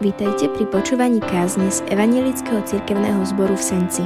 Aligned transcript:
Vítajte 0.00 0.48
pri 0.56 0.64
počúvaní 0.64 1.20
kázne 1.20 1.68
z 1.68 1.84
Evangelického 1.92 2.64
cirkevného 2.64 3.20
zboru 3.28 3.52
v 3.52 3.60
Senci. 3.60 4.00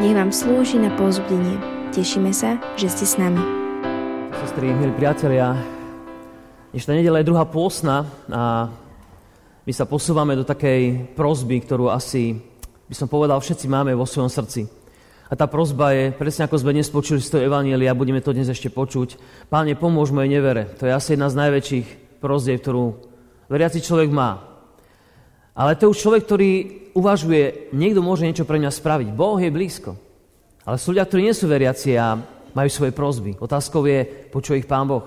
Nech 0.00 0.16
vám 0.16 0.32
slúži 0.32 0.80
na 0.80 0.88
pozbudenie. 0.96 1.60
Tešíme 1.92 2.32
sa, 2.32 2.56
že 2.80 2.88
ste 2.88 3.04
s 3.04 3.20
nami. 3.20 3.36
Sestry, 4.40 4.72
milí 4.72 4.88
priatelia, 4.96 5.52
dnešná 6.72 6.96
nedela 6.96 7.20
je 7.20 7.28
druhá 7.28 7.44
pôsna 7.44 8.08
a 8.32 8.72
my 9.68 9.72
sa 9.76 9.84
posúvame 9.84 10.32
do 10.32 10.48
takej 10.48 11.12
prozby, 11.12 11.60
ktorú 11.60 11.92
asi, 11.92 12.40
by 12.88 12.96
som 12.96 13.12
povedal, 13.12 13.36
všetci 13.36 13.68
máme 13.68 13.92
vo 13.92 14.08
svojom 14.08 14.32
srdci. 14.32 14.64
A 15.28 15.36
tá 15.36 15.44
prozba 15.44 15.92
je, 15.92 16.08
presne 16.08 16.48
ako 16.48 16.56
sme 16.56 16.72
dnes 16.72 16.88
počuli 16.88 17.20
z 17.20 17.36
toho 17.36 17.44
Evanielia, 17.44 17.92
budeme 17.92 18.24
to 18.24 18.32
dnes 18.32 18.48
ešte 18.48 18.72
počuť, 18.72 19.20
Páne, 19.52 19.76
pomôž 19.76 20.08
mojej 20.08 20.40
nevere. 20.40 20.72
To 20.80 20.88
je 20.88 20.96
asi 20.96 21.20
jedna 21.20 21.28
z 21.28 21.36
najväčších 21.36 22.16
proziev, 22.16 22.64
ktorú 22.64 22.96
veriaci 23.52 23.84
človek 23.84 24.08
má. 24.08 24.47
Ale 25.58 25.74
to 25.74 25.90
už 25.90 25.98
človek, 25.98 26.22
ktorý 26.22 26.50
uvažuje, 26.94 27.74
niekto 27.74 27.98
môže 27.98 28.22
niečo 28.22 28.46
pre 28.46 28.62
mňa 28.62 28.70
spraviť. 28.70 29.08
Boh 29.10 29.42
je 29.42 29.50
blízko. 29.50 29.98
Ale 30.62 30.78
sú 30.78 30.94
ľudia, 30.94 31.02
ktorí 31.10 31.26
nie 31.26 31.34
sú 31.34 31.50
veriaci 31.50 31.98
a 31.98 32.14
majú 32.54 32.70
svoje 32.70 32.94
prozby. 32.94 33.34
Otázkou 33.34 33.82
je, 33.82 34.06
počuje 34.30 34.62
ich 34.62 34.70
Pán 34.70 34.86
Boh. 34.86 35.02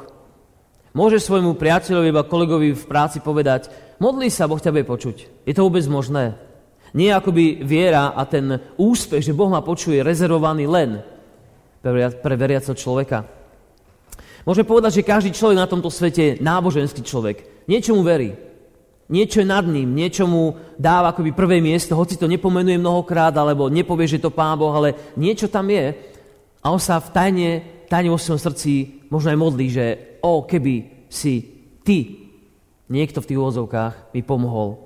Môže 0.91 1.23
svojmu 1.23 1.55
priateľovi 1.55 2.11
alebo 2.11 2.27
kolegovi 2.27 2.75
v 2.75 2.83
práci 2.83 3.23
povedať, 3.23 3.71
modli 4.03 4.27
sa, 4.27 4.51
Boh 4.51 4.59
ťa 4.59 4.75
bude 4.75 4.83
počuť. 4.83 5.47
Je 5.47 5.55
to 5.55 5.63
vôbec 5.63 5.87
možné? 5.87 6.35
Nie 6.91 7.15
akoby 7.15 7.63
viera 7.63 8.11
a 8.11 8.27
ten 8.27 8.59
úspech, 8.75 9.23
že 9.23 9.31
Boh 9.31 9.47
ma 9.47 9.63
počuje, 9.63 10.03
rezervovaný 10.03 10.67
len 10.67 10.99
pre 11.79 12.35
veriaceho 12.35 12.75
človeka. 12.75 13.23
Môžeme 14.43 14.67
povedať, 14.67 14.99
že 14.99 15.07
každý 15.07 15.31
človek 15.31 15.63
na 15.63 15.71
tomto 15.71 15.87
svete 15.87 16.21
je 16.21 16.37
náboženský 16.43 17.07
človek. 17.07 17.63
Niečomu 17.71 18.03
verí 18.03 18.50
niečo 19.11 19.43
je 19.43 19.47
nad 19.51 19.67
ním, 19.67 19.91
niečo 19.91 20.23
mu 20.25 20.55
dáva 20.79 21.11
akoby 21.11 21.35
prvé 21.35 21.59
miesto, 21.59 21.99
hoci 21.99 22.15
to 22.15 22.31
nepomenuje 22.31 22.79
mnohokrát, 22.79 23.35
alebo 23.35 23.67
nepovie, 23.67 24.07
že 24.07 24.23
to 24.23 24.31
Pán 24.31 24.55
Boh, 24.55 24.71
ale 24.71 25.13
niečo 25.19 25.51
tam 25.51 25.67
je. 25.67 25.91
A 26.63 26.71
on 26.71 26.79
sa 26.79 27.03
v 27.03 27.11
tajne, 27.11 27.49
tajne 27.91 28.09
vo 28.09 28.17
svojom 28.17 28.39
srdci 28.39 29.03
možno 29.11 29.35
aj 29.35 29.39
modlí, 29.43 29.65
že 29.67 29.85
o, 30.23 30.47
keby 30.47 31.05
si 31.11 31.43
ty, 31.83 32.31
niekto 32.87 33.19
v 33.19 33.27
tých 33.27 33.39
úvozovkách, 33.39 34.15
mi 34.15 34.23
pomohol. 34.23 34.79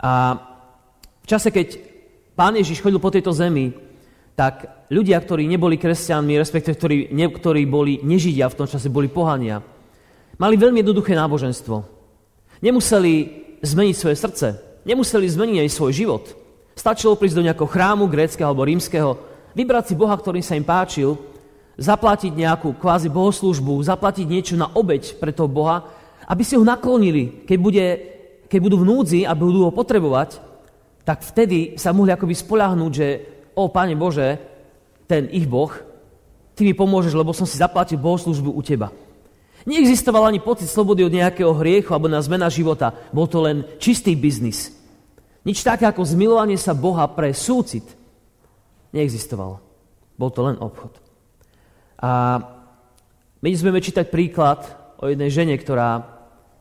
A 0.00 0.40
v 1.22 1.26
čase, 1.28 1.52
keď 1.52 1.78
Pán 2.32 2.56
Ježiš 2.56 2.80
chodil 2.80 2.98
po 2.98 3.12
tejto 3.12 3.30
zemi, 3.36 3.76
tak 4.32 4.88
ľudia, 4.88 5.20
ktorí 5.20 5.44
neboli 5.44 5.76
kresťanmi, 5.76 6.40
respektíve 6.40 6.74
ktorí, 6.80 6.96
ne, 7.12 7.28
boli 7.68 8.00
nežidia 8.00 8.48
v 8.48 8.58
tom 8.64 8.66
čase, 8.66 8.88
boli 8.88 9.12
pohania, 9.12 9.60
mali 10.40 10.56
veľmi 10.56 10.80
jednoduché 10.80 11.12
náboženstvo. 11.12 12.01
Nemuseli 12.62 13.14
zmeniť 13.60 13.96
svoje 13.98 14.16
srdce, 14.16 14.46
nemuseli 14.86 15.26
zmeniť 15.26 15.58
aj 15.66 15.70
svoj 15.70 15.92
život. 15.92 16.24
Stačilo 16.78 17.18
prísť 17.18 17.42
do 17.42 17.46
nejakého 17.46 17.68
chrámu, 17.68 18.08
gréckého 18.08 18.46
alebo 18.46 18.64
rímskeho, 18.64 19.18
vybrať 19.52 19.92
si 19.92 19.94
Boha, 19.98 20.14
ktorý 20.14 20.40
sa 20.40 20.56
im 20.56 20.64
páčil, 20.64 21.18
zaplatiť 21.76 22.32
nejakú 22.32 22.78
kvázi 22.78 23.10
bohoslúžbu, 23.10 23.82
zaplatiť 23.82 24.26
niečo 24.30 24.54
na 24.54 24.70
obeď 24.72 25.18
pre 25.18 25.34
toho 25.34 25.50
Boha, 25.50 25.84
aby 26.30 26.46
si 26.46 26.54
ho 26.54 26.62
naklonili, 26.62 27.44
keď, 27.44 27.58
bude, 27.58 27.84
keď 28.46 28.58
budú 28.62 28.76
v 28.80 28.88
núdzi 28.88 29.20
a 29.26 29.34
budú 29.34 29.66
ho 29.66 29.72
potrebovať, 29.74 30.38
tak 31.02 31.26
vtedy 31.26 31.74
sa 31.74 31.90
mohli 31.90 32.14
akoby 32.14 32.32
spoľahnúť, 32.32 32.92
že 32.94 33.08
o, 33.58 33.66
Pane 33.66 33.98
Bože, 33.98 34.38
ten 35.10 35.26
ich 35.34 35.50
Boh, 35.50 35.74
Ty 36.52 36.68
mi 36.68 36.76
pomôžeš, 36.76 37.16
lebo 37.16 37.32
som 37.32 37.48
si 37.48 37.56
zaplatil 37.56 37.96
bohoslúžbu 37.96 38.52
u 38.52 38.60
Teba. 38.60 38.92
Neexistoval 39.62 40.26
ani 40.26 40.42
pocit 40.42 40.66
slobody 40.66 41.06
od 41.06 41.14
nejakého 41.14 41.54
hriechu 41.54 41.94
alebo 41.94 42.10
na 42.10 42.18
zmena 42.18 42.50
života. 42.50 42.90
Bol 43.14 43.30
to 43.30 43.46
len 43.46 43.62
čistý 43.78 44.18
biznis. 44.18 44.74
Nič 45.42 45.62
také 45.62 45.86
ako 45.86 46.06
zmilovanie 46.06 46.58
sa 46.58 46.74
Boha 46.74 47.06
pre 47.10 47.34
súcit 47.34 47.86
neexistovalo. 48.94 49.58
Bol 50.18 50.30
to 50.30 50.40
len 50.46 50.56
obchod. 50.58 50.98
A 52.02 52.38
my 53.42 53.48
budeme 53.50 53.82
čítať 53.82 54.06
príklad 54.06 54.62
o 55.02 55.10
jednej 55.10 55.30
žene, 55.30 55.54
ktorá 55.58 56.06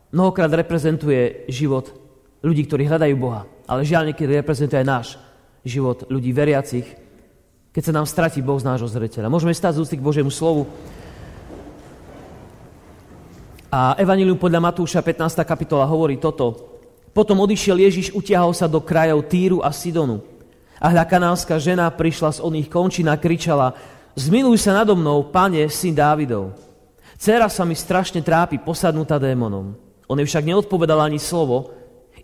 mnohokrát 0.10 0.50
reprezentuje 0.50 1.46
život 1.46 1.94
ľudí, 2.42 2.66
ktorí 2.66 2.90
hľadajú 2.90 3.16
Boha. 3.22 3.46
Ale 3.70 3.86
žiaľ 3.86 4.10
niekedy 4.10 4.42
reprezentuje 4.42 4.82
aj 4.82 4.88
náš 4.90 5.08
život 5.62 6.10
ľudí 6.10 6.34
veriacich, 6.34 6.86
keď 7.72 7.84
sa 7.86 7.94
nám 7.94 8.10
stratí 8.10 8.42
Boh 8.42 8.58
z 8.58 8.66
nášho 8.66 8.90
zreteľa. 8.90 9.30
Môžeme 9.30 9.54
stať 9.54 9.78
z 9.78 9.82
ústy 9.86 9.96
k 9.96 10.06
Božiemu 10.06 10.34
slovu. 10.34 10.66
A 13.72 13.96
Evangelium 13.96 14.36
podľa 14.36 14.68
Matúša 14.68 15.00
15. 15.00 15.48
kapitola 15.48 15.88
hovorí 15.88 16.20
toto. 16.20 16.76
Potom 17.16 17.40
odišiel 17.40 17.80
Ježiš, 17.80 18.12
utiahol 18.12 18.52
sa 18.52 18.68
do 18.68 18.84
krajov 18.84 19.32
Týru 19.32 19.64
a 19.64 19.72
Sidonu. 19.72 20.20
A 20.76 20.92
hľa 20.92 21.08
kanálska 21.08 21.56
žena 21.56 21.88
prišla 21.88 22.36
z 22.36 22.44
oných 22.44 22.68
končín 22.68 23.08
a 23.08 23.16
kričala 23.16 23.72
Zmiluj 24.12 24.60
sa 24.60 24.76
nado 24.76 24.92
mnou, 24.92 25.24
pane, 25.32 25.64
syn 25.72 25.96
Dávidov. 25.96 26.52
Cera 27.16 27.48
sa 27.48 27.64
mi 27.64 27.72
strašne 27.72 28.20
trápi, 28.20 28.60
posadnutá 28.60 29.16
démonom. 29.16 29.72
On 30.04 30.20
jej 30.20 30.28
však 30.28 30.52
neodpovedal 30.52 31.08
ani 31.08 31.16
slovo. 31.16 31.72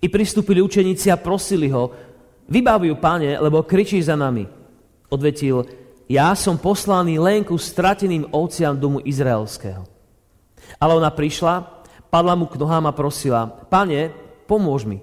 I 0.04 0.12
pristúpili 0.12 0.60
učeníci 0.60 1.08
a 1.08 1.16
prosili 1.16 1.72
ho, 1.72 1.96
vybavujú, 2.52 3.00
pane, 3.00 3.40
lebo 3.40 3.64
kričí 3.64 4.04
za 4.04 4.20
nami. 4.20 4.44
Odvetil, 5.08 5.64
ja 6.12 6.36
som 6.36 6.60
poslaný 6.60 7.24
len 7.24 7.48
ku 7.48 7.56
strateným 7.56 8.36
ovciam 8.36 8.76
domu 8.76 9.00
izraelského. 9.00 9.97
Ale 10.76 11.00
ona 11.00 11.08
prišla, 11.08 11.64
padla 12.12 12.36
mu 12.36 12.52
k 12.52 12.60
nohám 12.60 12.92
a 12.92 12.96
prosila, 12.96 13.48
pane, 13.48 14.12
pomôž 14.44 14.84
mi. 14.84 15.00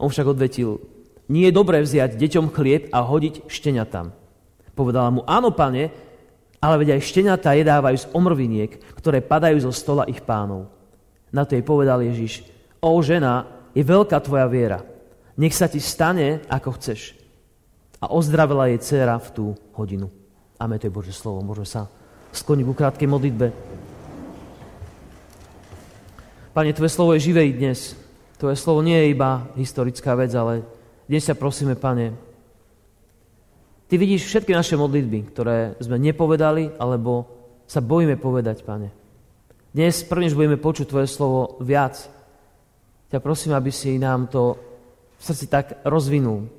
On 0.00 0.08
však 0.08 0.32
odvetil, 0.32 0.80
nie 1.28 1.46
je 1.46 1.54
dobré 1.54 1.84
vziať 1.84 2.16
deťom 2.16 2.50
chlieb 2.50 2.88
a 2.90 3.04
hodiť 3.04 3.46
šteniatám. 3.46 4.10
Povedala 4.74 5.12
mu, 5.12 5.20
áno, 5.28 5.52
pane, 5.52 5.92
ale 6.60 6.74
veď 6.82 6.98
aj 6.98 7.06
šteniatá 7.06 7.54
jedávajú 7.54 7.96
z 7.96 8.10
omrviniek, 8.12 8.70
ktoré 8.98 9.24
padajú 9.24 9.62
zo 9.64 9.72
stola 9.72 10.08
ich 10.10 10.20
pánov. 10.20 10.68
Na 11.30 11.46
to 11.46 11.54
jej 11.54 11.64
povedal 11.64 12.02
Ježiš, 12.02 12.44
o 12.82 12.98
žena, 13.00 13.46
je 13.70 13.86
veľká 13.86 14.18
tvoja 14.20 14.50
viera. 14.50 14.82
Nech 15.38 15.54
sa 15.54 15.70
ti 15.70 15.78
stane, 15.78 16.42
ako 16.50 16.74
chceš. 16.76 17.14
A 18.02 18.10
ozdravila 18.10 18.66
jej 18.72 18.80
dcera 18.82 19.16
v 19.16 19.28
tú 19.30 19.44
hodinu. 19.76 20.10
Amen, 20.60 20.76
to 20.76 20.88
je 20.88 20.92
Bože 20.92 21.14
slovo. 21.14 21.40
Môžeme 21.40 21.68
sa 21.68 21.82
skloniť 22.34 22.64
ku 22.66 22.74
krátkej 22.76 23.08
modlitbe. 23.08 23.46
Pane, 26.50 26.74
Tvoje 26.74 26.90
slovo 26.90 27.14
je 27.14 27.30
živé 27.30 27.46
i 27.46 27.54
dnes. 27.54 27.94
Tvoje 28.34 28.58
slovo 28.58 28.82
nie 28.82 28.98
je 28.98 29.14
iba 29.14 29.46
historická 29.54 30.18
vec, 30.18 30.34
ale 30.34 30.66
dnes 31.06 31.22
sa 31.22 31.38
prosíme, 31.38 31.78
Pane, 31.78 32.10
Ty 33.86 33.94
vidíš 33.94 34.26
všetky 34.26 34.50
naše 34.50 34.74
modlitby, 34.74 35.30
ktoré 35.30 35.78
sme 35.78 35.98
nepovedali, 36.02 36.74
alebo 36.74 37.26
sa 37.70 37.78
bojíme 37.78 38.18
povedať, 38.18 38.66
Pane. 38.66 38.90
Dnes 39.70 40.02
prvnež 40.02 40.34
budeme 40.34 40.58
počuť 40.58 40.90
Tvoje 40.90 41.06
slovo 41.06 41.54
viac. 41.62 42.10
Ťa 43.14 43.22
prosím, 43.22 43.54
aby 43.54 43.70
si 43.70 43.94
nám 44.02 44.26
to 44.26 44.58
v 45.18 45.22
srdci 45.22 45.46
tak 45.46 45.78
rozvinul, 45.86 46.50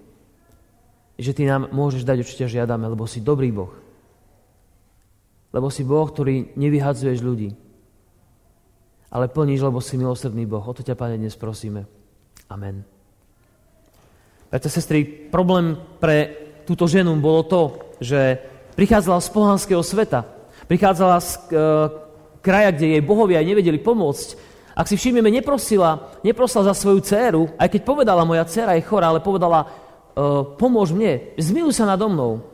že 1.20 1.36
Ty 1.36 1.52
nám 1.52 1.64
môžeš 1.76 2.08
dať, 2.08 2.24
určite 2.24 2.48
žiadame, 2.48 2.88
lebo 2.88 3.04
si 3.12 3.20
dobrý 3.20 3.52
Boh. 3.52 3.76
Lebo 5.52 5.68
si 5.68 5.84
Boh, 5.84 6.08
ktorý 6.08 6.56
nevyhadzuješ 6.56 7.20
ľudí, 7.20 7.52
ale 9.12 9.28
plníš, 9.28 9.68
lebo 9.68 9.84
si 9.84 10.00
milosrdný 10.00 10.48
Boh. 10.48 10.64
O 10.64 10.72
to 10.72 10.88
ťa, 10.88 10.96
Pane, 10.96 11.20
dnes 11.20 11.36
prosíme. 11.36 11.84
Amen. 12.48 12.88
Preto, 14.48 14.72
sestry, 14.72 15.04
problém 15.04 15.76
pre 16.00 16.32
túto 16.64 16.88
ženu 16.88 17.12
bolo 17.20 17.44
to, 17.44 17.62
že 18.00 18.40
prichádzala 18.80 19.20
z 19.20 19.30
pohanského 19.36 19.84
sveta. 19.84 20.24
Prichádzala 20.68 21.20
z 21.20 21.30
e, 21.36 21.40
kraja, 22.40 22.72
kde 22.72 22.96
jej 22.96 23.04
bohovia 23.04 23.44
nevedeli 23.44 23.84
pomôcť. 23.84 24.50
Ak 24.72 24.88
si 24.88 24.96
všimneme, 24.96 25.28
neprosila, 25.28 26.16
neprosila 26.24 26.72
za 26.72 26.76
svoju 26.76 27.04
dceru, 27.04 27.52
aj 27.60 27.68
keď 27.68 27.82
povedala, 27.84 28.24
moja 28.24 28.48
dcera 28.48 28.80
je 28.80 28.88
chorá, 28.88 29.12
ale 29.12 29.20
povedala, 29.20 29.68
e, 29.68 29.68
pomôž 30.56 30.96
mne, 30.96 31.36
zmiluj 31.36 31.76
sa 31.76 31.84
nado 31.84 32.08
mnou. 32.08 32.48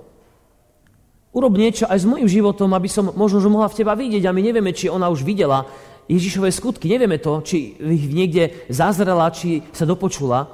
Urob 1.38 1.54
niečo 1.54 1.86
aj 1.86 2.02
s 2.02 2.10
mojim 2.10 2.26
životom, 2.26 2.74
aby 2.74 2.90
som 2.90 3.14
možno, 3.14 3.38
že 3.38 3.54
mohla 3.54 3.70
v 3.70 3.78
teba 3.78 3.94
vidieť 3.94 4.26
a 4.26 4.34
my 4.34 4.42
nevieme, 4.42 4.74
či 4.74 4.90
ona 4.90 5.06
už 5.14 5.22
videla 5.22 5.70
Ježišové 6.07 6.50
skutky. 6.56 6.88
Nevieme 6.88 7.19
to, 7.19 7.44
či 7.44 7.75
ich 7.75 8.06
niekde 8.12 8.68
zazrela, 8.71 9.31
či 9.31 9.63
sa 9.75 9.83
dopočula, 9.83 10.48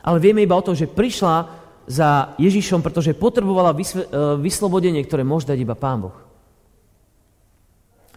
ale 0.00 0.22
vieme 0.22 0.46
iba 0.46 0.54
o 0.54 0.64
tom, 0.64 0.78
že 0.78 0.90
prišla 0.90 1.60
za 1.90 2.38
Ježišom, 2.38 2.80
pretože 2.80 3.18
potrebovala 3.18 3.74
e, 3.74 3.78
vyslobodenie, 4.38 5.02
ktoré 5.02 5.26
môže 5.26 5.50
dať 5.50 5.58
iba 5.58 5.74
Pán 5.74 6.06
Boh. 6.06 6.16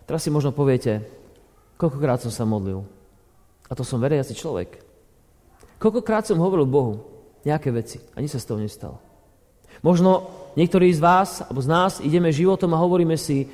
Teraz 0.05 0.21
si 0.21 0.29
možno 0.29 0.53
poviete, 0.53 1.01
koľkokrát 1.81 2.21
som 2.21 2.29
sa 2.29 2.45
modlil. 2.45 2.85
A 3.65 3.73
to 3.73 3.81
som 3.81 3.97
veriaci 3.97 4.37
človek. 4.37 4.77
Koľkokrát 5.81 6.29
som 6.29 6.37
hovoril 6.37 6.69
Bohu 6.69 7.01
nejaké 7.41 7.73
veci 7.73 7.97
a 8.13 8.21
nič 8.21 8.37
sa 8.37 8.43
z 8.43 8.47
toho 8.47 8.59
nestalo. 8.61 8.97
Možno 9.81 10.29
niektorí 10.53 10.93
z 10.93 11.01
vás 11.01 11.43
alebo 11.43 11.59
z 11.59 11.67
nás 11.67 11.91
ideme 11.99 12.29
životom 12.29 12.71
a 12.71 12.83
hovoríme 12.83 13.17
si, 13.17 13.49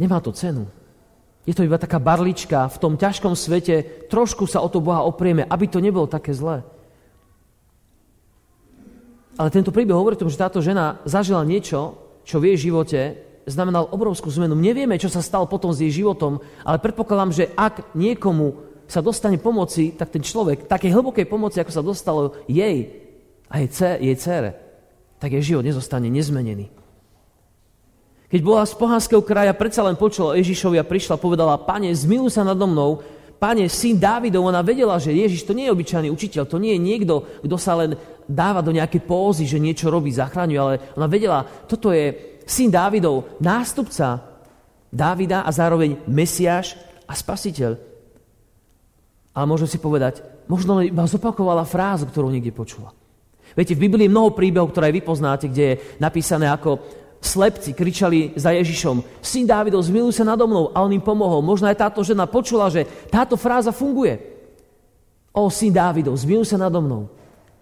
nemá 0.00 0.18
to 0.24 0.32
cenu. 0.32 0.66
Je 1.42 1.54
to 1.54 1.66
iba 1.66 1.74
taká 1.74 1.98
barlička 1.98 2.70
v 2.70 2.76
tom 2.78 2.94
ťažkom 2.94 3.34
svete, 3.34 4.06
trošku 4.06 4.46
sa 4.46 4.62
o 4.62 4.70
to 4.70 4.78
Boha 4.78 5.02
oprieme, 5.02 5.42
aby 5.42 5.66
to 5.66 5.82
nebolo 5.82 6.06
také 6.06 6.30
zlé. 6.30 6.62
Ale 9.34 9.48
tento 9.50 9.74
príbeh 9.74 9.96
hovorí 9.96 10.14
o 10.14 10.22
tom, 10.22 10.30
že 10.30 10.38
táto 10.38 10.62
žena 10.62 11.02
zažila 11.02 11.42
niečo, 11.42 11.98
čo 12.22 12.38
v 12.38 12.54
jej 12.54 12.70
živote 12.70 13.00
znamenal 13.48 13.90
obrovskú 13.90 14.30
zmenu. 14.30 14.54
Nevieme, 14.54 15.00
čo 15.02 15.10
sa 15.10 15.24
stalo 15.24 15.50
potom 15.50 15.74
s 15.74 15.82
jej 15.82 15.90
životom, 15.90 16.38
ale 16.62 16.78
predpokladám, 16.78 17.34
že 17.34 17.50
ak 17.58 17.96
niekomu 17.98 18.62
sa 18.86 19.02
dostane 19.02 19.40
pomoci, 19.40 19.96
tak 19.96 20.14
ten 20.14 20.22
človek, 20.22 20.70
takej 20.70 20.94
hlbokej 20.94 21.26
pomoci, 21.26 21.58
ako 21.58 21.72
sa 21.74 21.82
dostalo 21.82 22.38
jej 22.46 22.92
a 23.50 23.58
jej 23.64 24.14
dcere, 24.14 24.50
tak 25.18 25.32
jej 25.34 25.42
život 25.42 25.66
nezostane 25.66 26.06
nezmenený. 26.06 26.81
Keď 28.32 28.40
bola 28.40 28.64
z 28.64 28.72
pohanského 28.80 29.20
kraja, 29.20 29.52
predsa 29.52 29.84
len 29.84 29.92
počula 29.92 30.40
Ježišovi 30.40 30.80
a 30.80 30.88
prišla, 30.88 31.20
povedala, 31.20 31.60
pane, 31.60 31.92
zmiluj 31.92 32.32
sa 32.32 32.48
nado 32.48 32.64
mnou, 32.64 33.04
pane, 33.36 33.68
syn 33.68 34.00
Dávidov, 34.00 34.48
ona 34.48 34.64
vedela, 34.64 34.96
že 34.96 35.12
Ježiš 35.12 35.44
to 35.44 35.52
nie 35.52 35.68
je 35.68 35.74
obyčajný 35.76 36.08
učiteľ, 36.08 36.48
to 36.48 36.56
nie 36.56 36.72
je 36.72 36.80
niekto, 36.80 37.28
kto 37.44 37.56
sa 37.60 37.76
len 37.76 37.92
dáva 38.24 38.64
do 38.64 38.72
nejakej 38.72 39.04
pózy, 39.04 39.44
že 39.44 39.60
niečo 39.60 39.92
robí, 39.92 40.08
zachraňuje, 40.08 40.56
ale 40.56 40.74
ona 40.96 41.04
vedela, 41.12 41.44
toto 41.44 41.92
je 41.92 42.40
syn 42.48 42.72
Dávidov, 42.72 43.36
nástupca 43.36 44.32
Dávida 44.88 45.44
a 45.44 45.50
zároveň 45.52 46.00
Mesiáš 46.08 46.80
a 47.04 47.12
Spasiteľ. 47.12 47.76
Ale 49.36 49.44
môžem 49.44 49.68
si 49.68 49.76
povedať, 49.76 50.24
možno 50.48 50.80
iba 50.80 51.04
zopakovala 51.04 51.68
frázu, 51.68 52.08
ktorú 52.08 52.32
niekde 52.32 52.52
počula. 52.52 52.96
Viete, 53.52 53.76
v 53.76 53.84
Biblii 53.84 54.08
je 54.08 54.12
mnoho 54.12 54.32
príbehov, 54.32 54.72
ktoré 54.72 54.88
vy 54.88 55.04
poznáte, 55.04 55.52
kde 55.52 55.64
je 55.76 55.80
napísané 56.00 56.48
ako 56.48 57.01
Slepci 57.22 57.70
kričali 57.70 58.34
za 58.34 58.50
Ježišom, 58.50 59.22
syn 59.22 59.46
Dávidov, 59.46 59.86
zmiluj 59.86 60.18
sa 60.18 60.26
nado 60.26 60.42
mnou 60.50 60.74
a 60.74 60.82
on 60.82 60.90
im 60.90 60.98
pomohol. 60.98 61.38
Možno 61.38 61.70
aj 61.70 61.78
táto 61.78 62.02
žena 62.02 62.26
počula, 62.26 62.66
že 62.66 62.82
táto 63.14 63.38
fráza 63.38 63.70
funguje. 63.70 64.18
O, 65.30 65.46
syn 65.46 65.70
Dávidov, 65.70 66.18
zmiluj 66.18 66.50
sa 66.50 66.58
nado 66.58 66.82
mnou. 66.82 67.06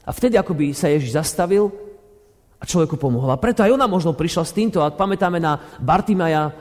A 0.01 0.17
vtedy 0.17 0.41
akoby 0.41 0.73
sa 0.73 0.89
Ježiš 0.89 1.13
zastavil 1.13 1.69
a 2.57 2.65
človeku 2.65 2.97
pomohol. 2.97 3.29
A 3.31 3.41
preto 3.41 3.61
aj 3.61 3.77
ona 3.77 3.85
možno 3.85 4.17
prišla 4.17 4.49
s 4.49 4.57
týmto. 4.57 4.81
Ak 4.81 4.97
pamätáme 4.97 5.37
na 5.37 5.61
Bartimaja, 5.77 6.49
e, 6.49 6.53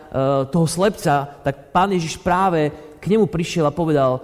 toho 0.51 0.67
slepca, 0.67 1.39
tak 1.39 1.71
pán 1.71 1.95
Ježiš 1.95 2.19
práve 2.19 2.71
k 2.99 3.05
nemu 3.15 3.31
prišiel 3.31 3.63
a 3.63 3.71
povedal, 3.71 4.19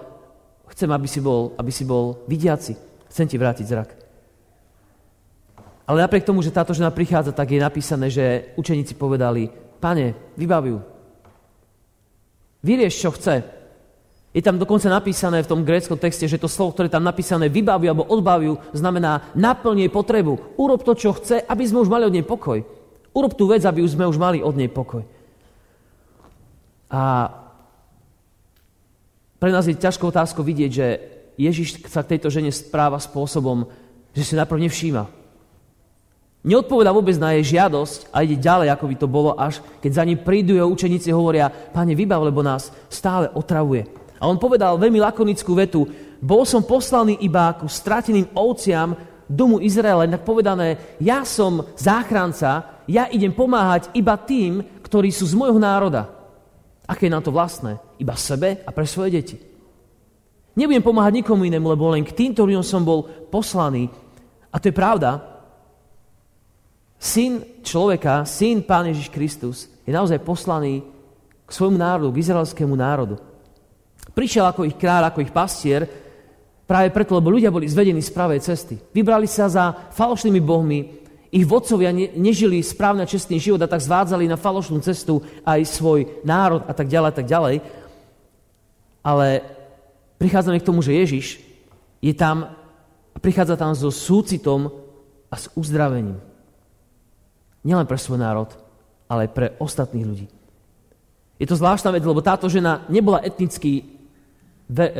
chcem, 0.75 0.92
aby 0.92 1.07
si 1.07 1.24
bol, 1.24 1.56
aby 1.56 1.71
si 1.71 1.88
bol 1.88 2.28
vidiaci. 2.28 2.75
Chcem 3.07 3.28
ti 3.31 3.39
vrátiť 3.39 3.66
zrak. 3.66 4.05
Ale 5.85 6.01
napriek 6.01 6.25
tomu, 6.25 6.41
že 6.41 6.53
táto 6.53 6.73
žena 6.73 6.89
prichádza, 6.89 7.29
tak 7.29 7.53
je 7.53 7.61
napísané, 7.61 8.09
že 8.09 8.53
učeníci 8.57 8.97
povedali, 8.97 9.53
pane, 9.77 10.17
vybavujú. 10.33 10.81
Vyrieš, 12.65 12.95
čo 12.97 13.13
chce. 13.13 13.45
Je 14.33 14.41
tam 14.41 14.57
dokonca 14.57 14.89
napísané 14.89 15.45
v 15.45 15.47
tom 15.47 15.61
gréckom 15.61 15.95
texte, 15.95 16.25
že 16.25 16.41
to 16.41 16.49
slovo, 16.49 16.73
ktoré 16.73 16.89
tam 16.89 17.05
napísané 17.05 17.47
vybavujú 17.47 17.87
alebo 17.87 18.09
odbavujú, 18.09 18.73
znamená 18.73 19.31
naplň 19.37 19.85
jej 19.85 19.91
potrebu. 19.93 20.57
Urob 20.57 20.81
to, 20.81 20.97
čo 20.97 21.13
chce, 21.15 21.45
aby 21.45 21.63
sme 21.63 21.85
už 21.85 21.89
mali 21.93 22.03
od 22.03 22.11
nej 22.17 22.25
pokoj. 22.25 22.65
Urob 23.15 23.37
tú 23.37 23.47
vec, 23.47 23.63
aby 23.63 23.85
už 23.85 23.95
sme 23.95 24.09
už 24.09 24.17
mali 24.17 24.41
od 24.41 24.57
nej 24.57 24.67
pokoj. 24.67 25.05
A 26.89 27.31
pre 29.39 29.53
nás 29.53 29.69
je 29.69 29.77
ťažkou 29.77 30.09
otázkou 30.09 30.41
vidieť, 30.41 30.71
že 30.73 30.87
Ježiš 31.37 31.85
sa 31.87 32.01
k 32.01 32.17
tejto 32.17 32.33
žene 32.33 32.49
správa 32.49 32.97
spôsobom, 32.97 33.69
že 34.17 34.23
si 34.25 34.33
najprv 34.33 34.67
nevšíma, 34.67 35.03
Neodpoveda 36.45 36.94
vôbec 36.94 37.18
na 37.18 37.33
jej 37.33 37.57
žiadosť 37.57 38.13
a 38.13 38.21
ide 38.21 38.38
ďalej, 38.38 38.69
ako 38.69 38.86
by 38.86 38.95
to 39.01 39.07
bolo, 39.09 39.33
až 39.33 39.65
keď 39.81 39.92
za 39.97 40.03
ním 40.06 40.21
prídu 40.21 40.53
jeho 40.53 40.69
učeníci 40.69 41.09
hovoria, 41.09 41.50
Pane, 41.50 41.97
vybav, 41.97 42.21
lebo 42.21 42.45
nás 42.45 42.69
stále 42.86 43.33
otravuje. 43.33 43.89
A 44.21 44.30
on 44.30 44.38
povedal 44.38 44.77
veľmi 44.77 45.01
lakonickú 45.01 45.57
vetu, 45.57 45.89
bol 46.21 46.45
som 46.45 46.62
poslaný 46.62 47.18
iba 47.25 47.50
ku 47.57 47.65
strateným 47.65 48.30
ovciam 48.38 48.94
domu 49.25 49.57
Izraela, 49.57 50.06
inak 50.06 50.21
povedané, 50.21 50.77
ja 51.01 51.25
som 51.25 51.65
záchranca, 51.74 52.77
ja 52.86 53.09
idem 53.09 53.33
pomáhať 53.33 53.89
iba 53.97 54.13
tým, 54.13 54.62
ktorí 54.86 55.09
sú 55.09 55.25
z 55.25 55.33
môjho 55.33 55.57
národa. 55.57 56.13
Aké 56.86 57.09
je 57.09 57.13
nám 57.18 57.25
to 57.25 57.33
vlastné? 57.33 57.81
Iba 57.97 58.13
sebe 58.13 58.62
a 58.62 58.69
pre 58.69 58.86
svoje 58.86 59.18
deti. 59.18 59.36
Nebudem 60.53 60.86
pomáhať 60.86 61.25
nikomu 61.25 61.50
inému, 61.50 61.74
lebo 61.74 61.89
len 61.89 62.06
k 62.06 62.13
tým, 62.13 62.38
ktorým 62.38 62.62
som 62.62 62.86
bol 62.86 63.09
poslaný. 63.33 63.89
A 64.53 64.62
to 64.62 64.69
je 64.69 64.77
pravda, 64.77 65.34
Syn 66.95 67.62
človeka, 67.62 68.24
syn 68.24 68.63
Pán 68.63 68.88
Ježiš 68.89 69.12
Kristus 69.12 69.69
je 69.86 69.92
naozaj 69.94 70.24
poslaný 70.24 70.81
k 71.45 71.50
svojmu 71.51 71.77
národu, 71.77 72.09
k 72.09 72.21
izraelskému 72.25 72.74
národu. 72.74 73.21
Prišiel 74.15 74.47
ako 74.47 74.65
ich 74.65 74.80
kráľ, 74.80 75.12
ako 75.12 75.21
ich 75.21 75.36
pastier, 75.36 75.86
práve 76.65 76.89
preto, 76.89 77.13
lebo 77.13 77.30
ľudia 77.30 77.53
boli 77.53 77.69
zvedení 77.69 78.01
z 78.01 78.09
pravej 78.09 78.42
cesty. 78.42 78.75
Vybrali 78.95 79.30
sa 79.30 79.45
za 79.45 79.75
falošnými 79.94 80.42
bohmi, 80.42 80.80
ich 81.36 81.45
vodcovia 81.45 81.92
ne, 81.92 82.09
nežili 82.15 82.63
správne 82.63 83.03
čestný 83.03 83.38
život 83.44 83.59
a 83.59 83.68
tak 83.68 83.83
zvádzali 83.83 84.25
na 84.25 84.39
falošnú 84.39 84.80
cestu 84.80 85.19
aj 85.44 85.68
svoj 85.68 86.24
národ 86.24 86.63
a 86.63 86.74
tak 86.74 86.88
ďalej 86.88 87.09
a 87.12 87.15
tak 87.15 87.27
ďalej. 87.27 87.56
Ale 89.03 89.27
prichádzame 90.15 90.57
k 90.63 90.68
tomu, 90.68 90.80
že 90.80 90.95
Ježiš 90.95 91.44
je 92.00 92.13
tam 92.15 92.56
a 93.12 93.18
prichádza 93.19 93.59
tam 93.59 93.75
so 93.75 93.92
súcitom 93.92 94.71
a 95.27 95.36
s 95.36 95.51
uzdravením. 95.59 96.18
Nielen 97.65 97.89
pre 97.89 97.97
svoj 97.97 98.21
národ, 98.21 98.53
ale 99.09 99.25
aj 99.25 99.31
pre 99.33 99.47
ostatných 99.57 100.06
ľudí. 100.06 100.27
Je 101.41 101.50
to 101.50 101.59
zvláštna 101.59 101.91
vec, 101.91 102.06
lebo 102.06 102.23
táto 102.23 102.47
žena 102.47 102.85
nebola 102.88 103.19
etnický, 103.19 103.83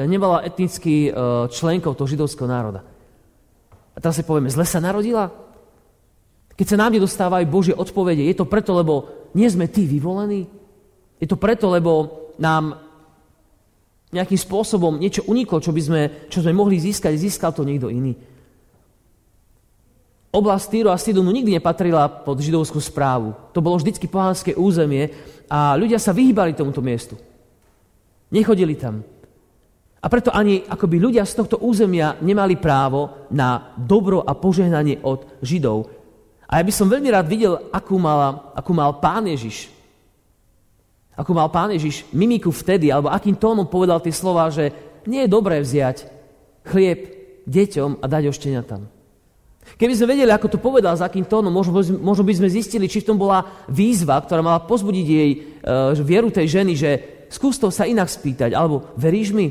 nebola 0.10 0.44
etnický 0.44 1.08
e, 1.08 1.12
členkou 1.54 1.96
toho 1.96 2.10
židovského 2.10 2.50
národa. 2.50 2.84
A 3.96 3.98
teraz 4.04 4.20
si 4.20 4.28
povieme, 4.28 4.52
zle 4.52 4.68
sa 4.68 4.84
narodila? 4.84 5.32
Keď 6.58 6.76
sa 6.76 6.80
nám 6.82 6.92
nedostávajú 6.92 7.46
Božie 7.48 7.76
odpovede, 7.76 8.28
je 8.28 8.36
to 8.36 8.50
preto, 8.50 8.76
lebo 8.76 9.08
nie 9.32 9.48
sme 9.48 9.72
tí 9.72 9.88
vyvolení? 9.88 10.50
Je 11.22 11.28
to 11.30 11.40
preto, 11.40 11.72
lebo 11.72 12.26
nám 12.36 12.84
nejakým 14.12 14.40
spôsobom 14.40 15.00
niečo 15.00 15.24
uniklo, 15.28 15.64
čo, 15.64 15.72
by 15.72 15.82
sme, 15.82 16.02
čo 16.28 16.44
sme 16.44 16.56
mohli 16.56 16.80
získať, 16.80 17.16
získal 17.16 17.56
to 17.56 17.64
niekto 17.68 17.88
iný. 17.88 18.16
Oblast 20.36 20.68
Týru 20.68 20.92
a 20.92 21.00
Sidonu 21.00 21.32
nikdy 21.32 21.56
nepatrila 21.56 22.12
pod 22.12 22.44
židovskú 22.44 22.84
správu. 22.84 23.32
To 23.56 23.64
bolo 23.64 23.80
vždycky 23.80 24.04
pohánske 24.12 24.52
územie 24.52 25.16
a 25.48 25.80
ľudia 25.80 25.96
sa 25.96 26.12
vyhýbali 26.12 26.52
tomuto 26.52 26.84
miestu. 26.84 27.16
Nechodili 28.36 28.76
tam. 28.76 29.00
A 30.04 30.12
preto 30.12 30.36
ani 30.36 30.62
akoby 30.68 31.00
ľudia 31.00 31.24
z 31.24 31.40
tohto 31.40 31.58
územia 31.64 32.20
nemali 32.20 32.60
právo 32.60 33.26
na 33.32 33.74
dobro 33.80 34.22
a 34.28 34.36
požehnanie 34.36 35.00
od 35.02 35.24
Židov. 35.40 35.88
A 36.46 36.60
ja 36.60 36.64
by 36.68 36.74
som 36.76 36.92
veľmi 36.92 37.10
rád 37.10 37.26
videl, 37.26 37.58
akú, 37.74 37.98
mala, 37.98 38.54
akú 38.54 38.76
mal 38.76 39.02
pán 39.02 39.26
Ježiš. 39.26 39.72
Akú 41.16 41.32
mal 41.32 41.50
pán 41.50 41.74
Ježiš 41.74 42.06
mimiku 42.14 42.52
vtedy, 42.52 42.92
alebo 42.92 43.10
akým 43.10 43.34
tónom 43.40 43.66
povedal 43.66 43.98
tie 44.04 44.14
slova, 44.14 44.52
že 44.52 44.70
nie 45.08 45.26
je 45.26 45.32
dobré 45.32 45.58
vziať 45.64 46.06
chlieb 46.70 47.00
deťom 47.50 48.04
a 48.04 48.06
dať 48.06 48.30
ošteniatám. 48.30 48.95
Keby 49.76 49.94
sme 49.98 50.14
vedeli, 50.14 50.30
ako 50.30 50.48
to 50.56 50.60
povedal, 50.62 50.94
za 50.94 51.10
akým 51.10 51.26
tónom, 51.26 51.50
možno, 51.50 52.24
by 52.24 52.34
sme 52.38 52.48
zistili, 52.54 52.86
či 52.86 53.02
v 53.02 53.10
tom 53.10 53.18
bola 53.18 53.66
výzva, 53.66 54.22
ktorá 54.22 54.46
mala 54.46 54.62
pozbudiť 54.62 55.06
jej 55.10 55.30
e, 55.34 55.38
vieru 56.06 56.30
tej 56.30 56.62
ženy, 56.62 56.74
že 56.78 56.90
skús 57.34 57.58
to 57.58 57.74
sa 57.74 57.90
inak 57.90 58.06
spýtať, 58.06 58.54
alebo 58.54 58.94
veríš 58.96 59.34
mi? 59.34 59.50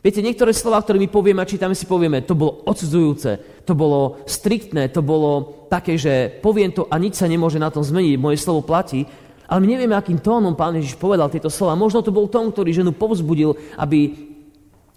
Viete, 0.00 0.24
niektoré 0.24 0.54
slova, 0.56 0.80
ktoré 0.80 1.02
my 1.02 1.10
povieme 1.10 1.42
a 1.42 1.50
čítame, 1.50 1.74
si 1.76 1.84
povieme, 1.84 2.24
to 2.24 2.38
bolo 2.38 2.62
odsudzujúce, 2.66 3.62
to 3.66 3.74
bolo 3.74 4.22
striktné, 4.24 4.88
to 4.88 5.02
bolo 5.02 5.66
také, 5.66 5.98
že 5.98 6.30
poviem 6.40 6.70
to 6.70 6.86
a 6.86 6.96
nič 6.96 7.18
sa 7.18 7.26
nemôže 7.26 7.58
na 7.58 7.74
tom 7.74 7.82
zmeniť, 7.82 8.14
moje 8.14 8.38
slovo 8.38 8.62
platí, 8.62 9.02
ale 9.46 9.58
my 9.62 9.66
nevieme, 9.66 9.94
akým 9.94 10.18
tónom 10.18 10.58
pán 10.58 10.74
Ježiš 10.74 10.98
povedal 10.98 11.30
tieto 11.30 11.50
slova. 11.50 11.78
Možno 11.78 12.02
to 12.02 12.14
bol 12.14 12.26
tón, 12.26 12.50
ktorý 12.50 12.74
ženu 12.74 12.90
povzbudil, 12.90 13.54
aby 13.78 14.14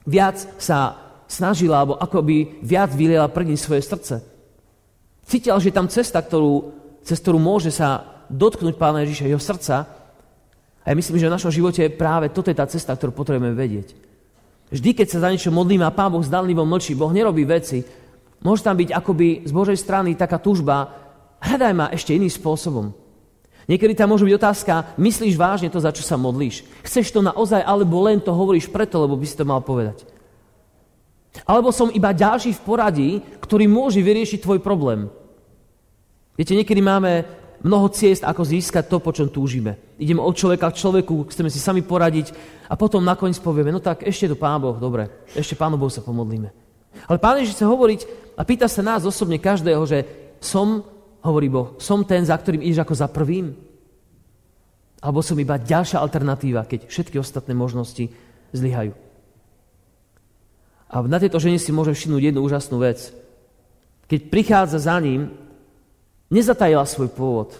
viac 0.10 0.42
sa 0.58 1.09
snažila, 1.30 1.86
alebo 1.86 1.96
ako 2.02 2.26
by 2.26 2.38
viac 2.66 2.90
vyliela 2.90 3.30
pred 3.30 3.54
svoje 3.54 3.86
srdce. 3.86 4.26
Cítila, 5.30 5.62
že 5.62 5.70
je 5.70 5.78
tam 5.78 5.86
cesta, 5.86 6.26
ktorú, 6.26 6.74
cez 7.06 7.22
ktorú 7.22 7.38
môže 7.38 7.70
sa 7.70 8.18
dotknúť 8.34 8.82
Pána 8.82 9.06
Ježiša, 9.06 9.30
jeho 9.30 9.38
srdca. 9.38 9.86
A 10.82 10.86
ja 10.90 10.98
myslím, 10.98 11.22
že 11.22 11.30
v 11.30 11.36
našom 11.38 11.54
živote 11.54 11.86
práve 11.94 12.34
toto 12.34 12.50
je 12.50 12.58
tá 12.58 12.66
cesta, 12.66 12.98
ktorú 12.98 13.14
potrebujeme 13.14 13.54
vedieť. 13.54 13.94
Vždy, 14.74 14.90
keď 14.98 15.08
sa 15.10 15.22
za 15.22 15.30
niečo 15.30 15.54
modlíme 15.54 15.86
a 15.86 15.94
Pán 15.94 16.10
Boh 16.10 16.26
zdanlivo 16.26 16.66
mlčí, 16.66 16.98
Boh 16.98 17.14
nerobí 17.14 17.46
veci, 17.46 17.86
môže 18.42 18.66
tam 18.66 18.74
byť 18.78 18.90
akoby 18.90 19.46
z 19.46 19.52
Božej 19.54 19.78
strany 19.78 20.18
taká 20.18 20.42
túžba, 20.42 20.90
hľadaj 21.42 21.74
ma 21.78 21.86
ešte 21.94 22.18
iným 22.18 22.30
spôsobom. 22.30 22.90
Niekedy 23.70 23.94
tam 23.94 24.10
môže 24.10 24.26
byť 24.26 24.34
otázka, 24.34 24.74
myslíš 24.98 25.38
vážne 25.38 25.70
to, 25.70 25.78
za 25.78 25.94
čo 25.94 26.02
sa 26.02 26.18
modlíš? 26.18 26.66
Chceš 26.82 27.14
to 27.14 27.22
naozaj, 27.22 27.62
alebo 27.62 28.02
len 28.02 28.18
to 28.18 28.34
hovoríš 28.34 28.66
preto, 28.66 28.98
lebo 28.98 29.14
by 29.14 29.26
si 29.30 29.38
to 29.38 29.46
mal 29.46 29.62
povedať? 29.62 30.10
Alebo 31.46 31.70
som 31.70 31.94
iba 31.94 32.10
ďalší 32.16 32.58
v 32.58 32.64
poradí, 32.66 33.10
ktorý 33.42 33.70
môže 33.70 34.02
vyriešiť 34.02 34.40
tvoj 34.42 34.60
problém. 34.60 35.08
Viete, 36.34 36.58
niekedy 36.58 36.82
máme 36.82 37.28
mnoho 37.64 37.92
ciest, 37.92 38.24
ako 38.24 38.48
získať 38.48 38.88
to, 38.88 38.98
po 39.04 39.12
čom 39.12 39.28
túžime. 39.28 39.76
Ideme 40.00 40.24
od 40.24 40.32
človeka 40.32 40.72
k 40.72 40.80
človeku, 40.80 41.28
chceme 41.28 41.52
si 41.52 41.60
sami 41.60 41.84
poradiť 41.84 42.32
a 42.72 42.80
potom 42.80 43.04
nakoniec 43.04 43.38
povieme, 43.44 43.76
no 43.76 43.84
tak 43.84 44.08
ešte 44.08 44.32
to 44.32 44.40
Pán 44.40 44.64
Boh, 44.64 44.80
dobre, 44.80 45.12
ešte 45.36 45.60
Pánu 45.60 45.76
Bohu 45.76 45.92
sa 45.92 46.00
pomodlíme. 46.00 46.50
Ale 47.06 47.20
Pán 47.20 47.38
Ježiš 47.40 47.60
chce 47.60 47.66
hovoriť 47.68 48.02
a 48.40 48.42
pýta 48.48 48.72
sa 48.72 48.80
nás 48.80 49.04
osobne 49.04 49.38
každého, 49.38 49.84
že 49.84 50.08
som, 50.40 50.82
hovorí 51.20 51.52
Boh, 51.52 51.76
som 51.78 52.08
ten, 52.08 52.24
za 52.24 52.40
ktorým 52.40 52.64
ideš 52.64 52.88
ako 52.88 52.96
za 52.96 53.08
prvým? 53.12 53.52
Alebo 55.00 55.20
som 55.24 55.36
iba 55.40 55.60
ďalšia 55.60 56.00
alternatíva, 56.00 56.68
keď 56.68 56.88
všetky 56.88 57.20
ostatné 57.20 57.56
možnosti 57.56 58.08
zlyhajú. 58.56 58.96
A 60.90 61.06
na 61.06 61.22
tejto 61.22 61.38
žene 61.38 61.62
si 61.62 61.70
môžem 61.70 61.94
všimnúť 61.94 62.34
jednu 62.34 62.42
úžasnú 62.42 62.82
vec. 62.82 63.14
Keď 64.10 64.20
prichádza 64.34 64.82
za 64.82 64.98
ním, 64.98 65.30
nezatajila 66.34 66.82
svoj 66.90 67.14
pôvod. 67.14 67.54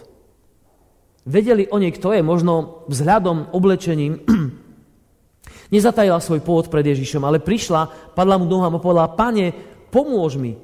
Vedeli 1.22 1.70
o 1.70 1.78
nej, 1.78 1.94
kto 1.94 2.10
je, 2.10 2.26
možno 2.26 2.82
vzhľadom, 2.90 3.54
oblečením. 3.54 4.18
Nezatajila 5.74 6.18
svoj 6.18 6.42
pôvod 6.42 6.66
pred 6.66 6.82
Ježišom, 6.82 7.22
ale 7.22 7.38
prišla, 7.38 8.12
padla 8.18 8.34
mu 8.34 8.50
nohám 8.50 8.74
a 8.74 8.82
povedala, 8.82 9.14
pane, 9.14 9.54
pomôž 9.94 10.34
mi. 10.34 10.58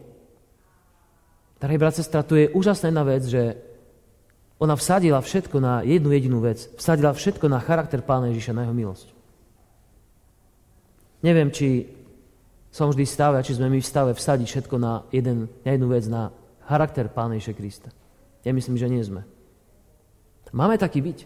Drahý 1.62 1.78
brat, 1.78 1.94
sestra, 1.94 2.26
tu 2.26 2.34
je 2.34 2.50
úžasná 2.50 2.90
jedna 2.90 3.06
vec, 3.06 3.22
že 3.22 3.54
ona 4.58 4.74
vsadila 4.74 5.22
všetko 5.22 5.56
na 5.62 5.86
jednu 5.86 6.10
jedinú 6.10 6.42
vec. 6.42 6.66
Vsadila 6.74 7.14
všetko 7.14 7.46
na 7.46 7.62
charakter 7.62 8.02
Pána 8.02 8.32
Ježiša, 8.34 8.56
na 8.56 8.66
jeho 8.66 8.74
milosť. 8.74 9.08
Neviem, 11.22 11.54
či 11.54 11.95
som 12.70 12.92
vždy 12.92 13.04
v 13.08 13.14
stave, 13.14 13.36
či 13.40 13.56
sme 13.56 13.72
my 13.72 13.80
v 13.80 13.86
stave 13.86 14.12
vsadiť 14.12 14.46
všetko 14.46 14.76
na, 14.76 15.06
jeden, 15.08 15.48
na 15.64 15.70
jednu 15.72 15.88
vec, 15.88 16.04
na 16.06 16.28
charakter 16.66 17.08
Pána 17.08 17.38
Ježiša 17.38 17.54
Krista. 17.56 17.88
Ja 18.44 18.52
myslím, 18.52 18.76
že 18.76 18.90
nie 18.90 19.02
sme. 19.02 19.24
Máme 20.54 20.78
taký 20.78 21.02
byť. 21.02 21.18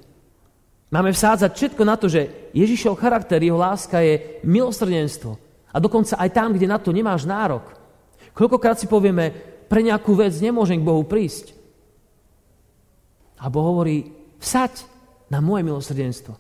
Máme 0.90 1.14
vsádzať 1.14 1.50
všetko 1.54 1.82
na 1.87 1.94
to, 1.94 2.11
že 2.11 2.50
Ježišov 2.50 2.99
charakter, 2.99 3.38
jeho 3.38 3.54
láska 3.54 4.02
je 4.02 4.42
milosrdenstvo. 4.42 5.38
A 5.70 5.76
dokonca 5.78 6.18
aj 6.18 6.30
tam, 6.35 6.50
kde 6.50 6.66
na 6.66 6.82
to 6.82 6.90
nemáš 6.90 7.30
nárok. 7.30 7.62
Koľkokrát 8.35 8.75
si 8.75 8.90
povieme, 8.90 9.30
pre 9.70 9.87
nejakú 9.87 10.18
vec 10.18 10.35
nemôžem 10.42 10.82
k 10.82 10.88
Bohu 10.90 11.06
prísť. 11.06 11.54
A 13.38 13.47
Boh 13.47 13.62
hovorí, 13.62 14.11
vsaď 14.42 14.82
na 15.30 15.38
moje 15.38 15.62
milosrdenstvo. 15.62 16.35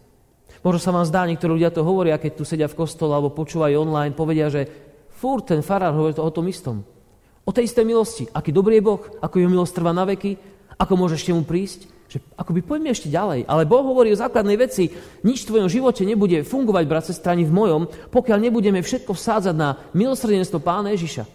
Možno 0.66 0.80
sa 0.82 0.90
vám 0.90 1.06
zdá, 1.06 1.24
niektorí 1.24 1.56
ľudia 1.56 1.70
to 1.70 1.86
hovoria, 1.86 2.18
keď 2.18 2.32
tu 2.34 2.44
sedia 2.44 2.66
v 2.66 2.74
kostole 2.76 3.14
alebo 3.14 3.30
počúvajú 3.32 3.86
online, 3.86 4.18
povedia, 4.18 4.50
že 4.50 4.89
furt 5.20 5.52
ten 5.52 5.60
farár 5.60 5.92
hovorí 5.92 6.16
to 6.16 6.24
o 6.24 6.32
tom 6.32 6.48
istom. 6.48 6.80
O 7.44 7.52
tej 7.52 7.68
istej 7.68 7.84
milosti. 7.84 8.24
Aký 8.32 8.56
dobrý 8.56 8.80
je 8.80 8.86
Boh, 8.88 9.02
ako 9.20 9.36
jeho 9.36 9.52
milosť 9.52 9.76
trvá 9.76 9.92
na 9.92 10.08
veky, 10.08 10.40
ako 10.80 10.92
môžeš 10.96 11.28
mu 11.36 11.44
prísť. 11.44 11.84
Že 12.10 12.24
akoby 12.40 12.60
poďme 12.64 12.90
ešte 12.90 13.12
ďalej. 13.12 13.44
Ale 13.44 13.68
Boh 13.68 13.84
hovorí 13.84 14.10
o 14.10 14.18
základnej 14.18 14.56
veci. 14.56 14.90
Nič 15.22 15.44
v 15.44 15.48
tvojom 15.54 15.68
živote 15.68 16.02
nebude 16.08 16.42
fungovať, 16.42 16.84
brat, 16.88 17.06
strani 17.12 17.44
v 17.44 17.52
mojom, 17.52 17.82
pokiaľ 18.10 18.38
nebudeme 18.48 18.80
všetko 18.80 19.12
vsádzať 19.14 19.54
na 19.54 19.78
milosrdenstvo 19.94 20.58
Pána 20.58 20.90
Ježiša. 20.96 21.28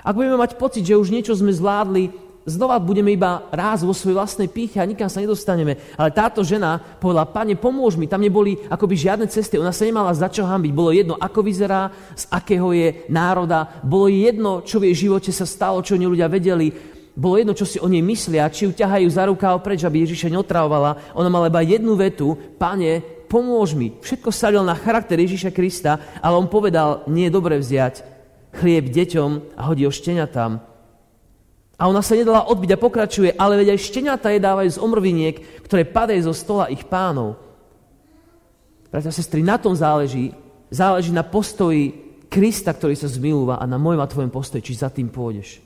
Ak 0.00 0.16
budeme 0.16 0.40
mať 0.40 0.56
pocit, 0.56 0.84
že 0.84 0.96
už 0.96 1.12
niečo 1.12 1.36
sme 1.36 1.52
zvládli, 1.52 2.12
znova 2.48 2.80
budeme 2.80 3.12
iba 3.12 3.46
raz 3.52 3.84
vo 3.84 3.92
svojej 3.92 4.16
vlastnej 4.16 4.48
píche 4.48 4.80
a 4.80 4.88
nikam 4.88 5.08
sa 5.08 5.20
nedostaneme. 5.20 5.76
Ale 5.96 6.10
táto 6.14 6.40
žena 6.40 6.80
povedala, 6.98 7.28
pane, 7.28 7.54
pomôž 7.56 8.00
mi, 8.00 8.08
tam 8.08 8.24
neboli 8.24 8.56
akoby 8.68 8.94
žiadne 8.96 9.26
cesty, 9.28 9.60
ona 9.60 9.72
sa 9.72 9.84
nemala 9.84 10.12
za 10.16 10.28
čo 10.32 10.46
hambiť. 10.48 10.72
Bolo 10.72 10.90
jedno, 10.90 11.14
ako 11.20 11.40
vyzerá, 11.44 11.92
z 12.16 12.24
akého 12.32 12.72
je 12.72 13.06
národa, 13.12 13.80
bolo 13.84 14.08
jedno, 14.08 14.64
čo 14.64 14.80
v 14.80 14.92
jej 14.92 15.08
živote 15.08 15.30
sa 15.30 15.44
stalo, 15.44 15.84
čo 15.84 15.94
oni 15.96 16.08
ľudia 16.08 16.26
vedeli. 16.30 16.72
Bolo 17.14 17.36
jedno, 17.36 17.52
čo 17.52 17.66
si 17.68 17.76
o 17.82 17.90
nej 17.90 18.00
myslia, 18.00 18.48
či 18.48 18.64
ju 18.64 18.72
ťahajú 18.72 19.08
za 19.10 19.28
rukáv 19.28 19.60
preč, 19.60 19.84
aby 19.84 20.06
Ježiša 20.06 20.32
neotravovala. 20.32 21.12
Ona 21.18 21.28
mala 21.28 21.50
iba 21.52 21.60
jednu 21.60 21.98
vetu, 21.98 22.38
pane, 22.56 23.02
pomôž 23.28 23.76
mi. 23.76 23.92
Všetko 24.00 24.30
sadil 24.32 24.62
na 24.64 24.78
charakter 24.78 25.18
Ježiša 25.18 25.52
Krista, 25.52 26.00
ale 26.22 26.38
on 26.38 26.48
povedal, 26.48 27.04
nie 27.10 27.28
je 27.28 27.34
dobre 27.34 27.60
vziať 27.60 28.10
chlieb 28.50 28.90
deťom 28.90 29.54
a 29.54 29.60
hodí 29.70 29.86
ho 29.86 29.92
šteniatám. 29.94 30.69
A 31.80 31.88
ona 31.88 32.04
sa 32.04 32.12
nedala 32.12 32.44
odbiť 32.44 32.76
a 32.76 32.82
pokračuje, 32.82 33.40
ale 33.40 33.64
veď 33.64 33.72
aj 33.72 33.88
šteniatá 33.88 34.28
jedávajú 34.28 34.68
z 34.68 34.82
omrviniek, 34.84 35.64
ktoré 35.64 35.88
padajú 35.88 36.28
zo 36.28 36.36
stola 36.36 36.68
ich 36.68 36.84
pánov. 36.84 37.40
Bratia 38.92 39.08
a 39.08 39.16
sestry, 39.16 39.40
na 39.40 39.56
tom 39.56 39.72
záleží. 39.72 40.36
Záleží 40.68 41.08
na 41.08 41.24
postoji 41.24 41.96
Krista, 42.28 42.76
ktorý 42.76 42.92
sa 43.00 43.08
zmilúva 43.08 43.56
a 43.56 43.64
na 43.64 43.80
môjom 43.80 44.04
a 44.04 44.12
tvojom 44.12 44.28
postoji, 44.28 44.60
či 44.60 44.76
za 44.76 44.92
tým 44.92 45.08
pôjdeš. 45.08 45.64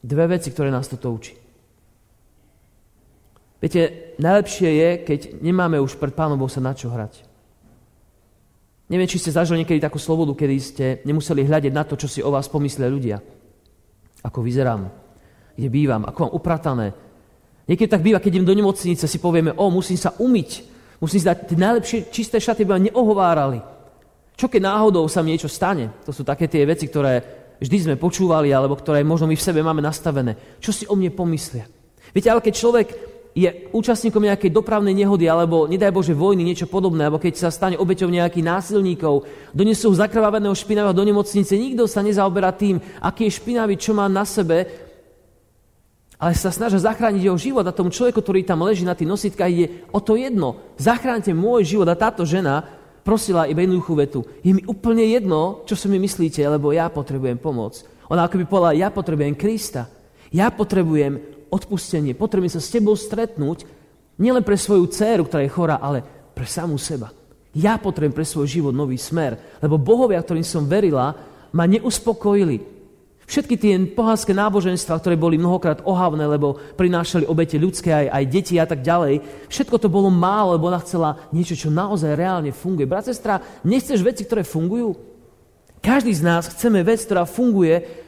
Dve 0.00 0.24
veci, 0.24 0.48
ktoré 0.48 0.72
nás 0.72 0.88
toto 0.88 1.12
učí. 1.12 1.36
Viete, 3.60 4.16
najlepšie 4.16 4.70
je, 4.72 4.90
keď 5.04 5.20
nemáme 5.44 5.76
už 5.84 6.00
pred 6.00 6.16
Pánom 6.16 6.40
Bohu 6.40 6.48
sa 6.48 6.64
na 6.64 6.72
čo 6.72 6.88
hrať. 6.88 7.28
Neviem, 8.88 9.10
či 9.10 9.20
ste 9.20 9.36
zažili 9.36 9.62
niekedy 9.62 9.84
takú 9.84 10.00
slobodu, 10.00 10.32
kedy 10.32 10.56
ste 10.62 10.86
nemuseli 11.04 11.44
hľadiť 11.44 11.72
na 11.76 11.84
to, 11.84 11.98
čo 12.00 12.08
si 12.08 12.24
o 12.24 12.32
vás 12.32 12.48
pomyslia 12.48 12.88
ľudia 12.88 13.35
ako 14.26 14.42
vyzerám, 14.42 14.90
kde 15.54 15.68
bývam, 15.70 16.02
ako 16.02 16.18
mám 16.26 16.34
upratané. 16.34 16.86
Niekedy 17.70 17.86
tak 17.86 18.02
býva, 18.02 18.18
keď 18.18 18.38
idem 18.38 18.46
do 18.46 18.58
nemocnice, 18.58 19.06
si 19.06 19.18
povieme, 19.22 19.54
o, 19.54 19.66
musím 19.70 19.94
sa 19.94 20.14
umyť, 20.18 20.50
musím 20.98 21.18
si 21.22 21.26
dať 21.26 21.38
tie 21.46 21.58
najlepšie 21.58 21.98
čisté 22.10 22.42
šaty, 22.42 22.66
aby 22.66 22.72
ma 22.74 22.84
neohovárali. 22.90 23.58
Čo 24.36 24.50
keď 24.50 24.68
náhodou 24.68 25.06
sa 25.08 25.24
mi 25.24 25.32
niečo 25.32 25.48
stane? 25.48 25.94
To 26.04 26.12
sú 26.12 26.20
také 26.26 26.50
tie 26.50 26.66
veci, 26.68 26.90
ktoré 26.90 27.24
vždy 27.56 27.76
sme 27.88 27.96
počúvali, 27.96 28.52
alebo 28.52 28.76
ktoré 28.76 29.00
možno 29.00 29.24
my 29.24 29.34
v 29.38 29.46
sebe 29.46 29.64
máme 29.64 29.80
nastavené. 29.80 30.36
Čo 30.60 30.70
si 30.76 30.84
o 30.84 30.92
mne 30.92 31.08
pomyslia? 31.14 31.64
Viete, 32.12 32.28
ale 32.28 32.44
keď 32.44 32.54
človek 32.54 32.88
je 33.36 33.68
účastníkom 33.68 34.24
nejakej 34.24 34.48
dopravnej 34.48 34.96
nehody 34.96 35.28
alebo, 35.28 35.68
nedaj 35.68 35.92
Bože, 35.92 36.16
vojny, 36.16 36.40
niečo 36.40 36.64
podobné, 36.64 37.04
alebo 37.04 37.20
keď 37.20 37.36
sa 37.36 37.52
stane 37.52 37.76
obeťou 37.76 38.08
nejakých 38.08 38.48
násilníkov, 38.48 39.28
donesú 39.52 39.92
zakrvaveného 39.92 40.56
špinavého 40.56 40.96
do 40.96 41.04
nemocnice, 41.04 41.52
nikto 41.52 41.84
sa 41.84 42.00
nezaoberá 42.00 42.56
tým, 42.56 42.80
aký 43.04 43.28
je 43.28 43.36
špinavý, 43.36 43.76
čo 43.76 43.92
má 43.92 44.08
na 44.08 44.24
sebe, 44.24 44.64
ale 46.16 46.32
sa 46.32 46.48
snažia 46.48 46.80
zachrániť 46.80 47.28
jeho 47.28 47.36
život 47.36 47.68
a 47.68 47.76
tomu 47.76 47.92
človeku, 47.92 48.24
ktorý 48.24 48.40
tam 48.40 48.64
leží 48.64 48.88
na 48.88 48.96
tých 48.96 49.04
nositkách, 49.04 49.52
ide 49.52 49.84
o 49.92 50.00
to 50.00 50.16
jedno. 50.16 50.56
Zachránite 50.80 51.36
môj 51.36 51.76
život. 51.76 51.92
A 51.92 52.00
táto 52.00 52.24
žena 52.24 52.64
prosila 53.04 53.44
iba 53.44 53.60
jednoduchú 53.60 53.92
vetu. 54.00 54.20
Je 54.40 54.56
mi 54.56 54.64
úplne 54.64 55.04
jedno, 55.04 55.60
čo 55.68 55.76
si 55.76 55.92
mi 55.92 56.00
myslíte, 56.00 56.40
lebo 56.40 56.72
ja 56.72 56.88
potrebujem 56.88 57.36
pomoc. 57.36 57.84
Ona 58.08 58.24
ako 58.24 58.40
by 58.40 58.44
povedala, 58.48 58.80
ja 58.80 58.88
potrebujem 58.88 59.36
Krista. 59.36 59.92
Ja 60.32 60.48
potrebujem 60.48 61.35
odpustenie. 61.50 62.16
Potrebujem 62.16 62.56
sa 62.56 62.62
s 62.62 62.72
tebou 62.72 62.94
stretnúť 62.94 63.64
nielen 64.16 64.42
pre 64.42 64.56
svoju 64.56 64.88
dceru, 64.90 65.28
ktorá 65.28 65.42
je 65.44 65.54
chorá, 65.54 65.76
ale 65.80 66.04
pre 66.32 66.44
samú 66.48 66.76
seba. 66.76 67.12
Ja 67.56 67.80
potrebujem 67.80 68.12
pre 68.12 68.26
svoj 68.28 68.46
život 68.48 68.74
nový 68.76 69.00
smer, 69.00 69.40
lebo 69.64 69.80
bohovia, 69.80 70.20
ktorým 70.20 70.44
som 70.44 70.68
verila, 70.68 71.16
ma 71.56 71.64
neuspokojili. 71.64 72.76
Všetky 73.26 73.58
tie 73.58 73.74
pohánske 73.90 74.30
náboženstva, 74.30 75.02
ktoré 75.02 75.18
boli 75.18 75.34
mnohokrát 75.34 75.82
ohavné, 75.82 76.30
lebo 76.30 76.62
prinášali 76.78 77.26
obete 77.26 77.58
ľudské 77.58 77.90
aj, 77.90 78.06
aj 78.12 78.24
deti 78.30 78.54
a 78.54 78.66
tak 78.68 78.86
ďalej, 78.86 79.18
všetko 79.50 79.82
to 79.82 79.90
bolo 79.90 80.06
málo, 80.14 80.54
lebo 80.54 80.70
ona 80.70 80.78
chcela 80.78 81.18
niečo, 81.34 81.58
čo 81.58 81.66
naozaj 81.66 82.14
reálne 82.14 82.54
funguje. 82.54 82.86
Brat, 82.86 83.10
sestra, 83.10 83.42
nechceš 83.66 83.98
veci, 84.06 84.22
ktoré 84.22 84.46
fungujú? 84.46 84.94
Každý 85.82 86.14
z 86.14 86.22
nás 86.22 86.46
chceme 86.54 86.86
vec, 86.86 87.02
ktorá 87.02 87.26
funguje, 87.26 88.05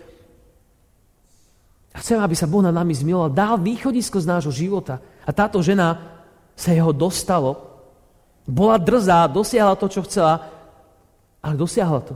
chcem, 1.97 2.21
aby 2.21 2.37
sa 2.37 2.45
Boh 2.45 2.61
nad 2.61 2.75
nami 2.75 2.93
zmiloval, 2.93 3.33
dal 3.33 3.57
východisko 3.57 4.21
z 4.21 4.29
nášho 4.29 4.53
života. 4.53 5.01
A 5.25 5.31
táto 5.33 5.61
žena 5.65 6.21
sa 6.53 6.77
jeho 6.77 6.93
dostalo. 6.93 7.81
Bola 8.45 8.77
drzá, 8.77 9.29
dosiahla 9.29 9.77
to, 9.77 9.89
čo 9.89 10.05
chcela, 10.05 10.49
ale 11.41 11.55
dosiahla 11.57 12.01
to. 12.05 12.15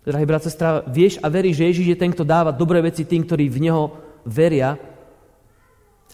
Drahý 0.00 0.24
brat, 0.24 0.42
sestra, 0.42 0.80
vieš 0.88 1.20
a 1.20 1.28
veríš, 1.28 1.60
že 1.60 1.68
Ježiš 1.68 1.86
je 1.92 2.00
ten, 2.00 2.10
kto 2.10 2.24
dáva 2.24 2.56
dobré 2.56 2.80
veci 2.80 3.04
tým, 3.04 3.22
ktorí 3.24 3.52
v 3.52 3.68
Neho 3.68 3.92
veria. 4.24 4.80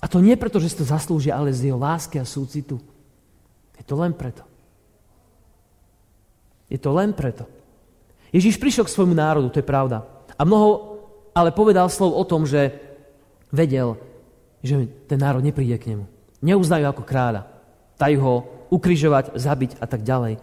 A 0.02 0.06
to 0.10 0.18
nie 0.18 0.34
preto, 0.34 0.58
že 0.58 0.74
si 0.74 0.82
to 0.82 0.86
zaslúžia, 0.86 1.38
ale 1.38 1.54
z 1.54 1.70
jeho 1.70 1.78
lásky 1.78 2.18
a 2.18 2.26
súcitu. 2.26 2.82
Je 3.78 3.84
to 3.86 3.94
len 3.94 4.10
preto. 4.10 4.42
Je 6.66 6.78
to 6.82 6.90
len 6.90 7.14
preto. 7.14 7.46
Ježiš 8.34 8.58
prišiel 8.58 8.84
k 8.84 8.94
svojmu 8.94 9.14
národu, 9.14 9.48
to 9.54 9.62
je 9.62 9.70
pravda. 9.70 10.02
A 10.34 10.42
mnoho 10.42 10.95
ale 11.36 11.52
povedal 11.52 11.92
slov 11.92 12.16
o 12.16 12.24
tom, 12.24 12.48
že 12.48 12.72
vedel, 13.52 14.00
že 14.64 14.88
ten 15.04 15.20
národ 15.20 15.44
nepríde 15.44 15.76
k 15.76 15.92
nemu. 15.92 16.08
Neuznajú 16.40 16.88
ako 16.88 17.04
kráľa. 17.04 17.44
Dajú 18.00 18.18
ho 18.24 18.34
ukrižovať, 18.72 19.36
zabiť 19.36 19.76
a 19.76 19.84
tak 19.84 20.00
ďalej. 20.00 20.40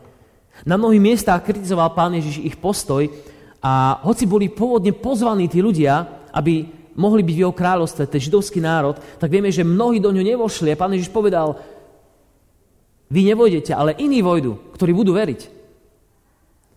Na 0.70 0.78
mnohých 0.78 1.02
miestach 1.02 1.42
kritizoval 1.42 1.98
pán 1.98 2.14
Ježiš 2.14 2.46
ich 2.46 2.54
postoj 2.62 3.10
a 3.58 3.98
hoci 4.06 4.30
boli 4.30 4.54
pôvodne 4.54 4.94
pozvaní 4.94 5.50
tí 5.50 5.66
ľudia, 5.66 6.06
aby 6.30 6.70
mohli 6.94 7.26
byť 7.26 7.36
v 7.36 7.42
jeho 7.42 7.58
kráľovstve, 7.58 8.06
ten 8.06 8.22
židovský 8.22 8.62
národ, 8.62 9.02
tak 9.18 9.34
vieme, 9.34 9.50
že 9.50 9.66
mnohí 9.66 9.98
do 9.98 10.14
ňo 10.14 10.22
nevošli 10.22 10.70
a 10.70 10.78
pán 10.78 10.94
Ježiš 10.94 11.10
povedal, 11.10 11.58
vy 13.10 13.34
nevojdete, 13.34 13.74
ale 13.74 13.98
iní 13.98 14.22
vojdu, 14.22 14.78
ktorí 14.78 14.94
budú 14.94 15.18
veriť. 15.18 15.42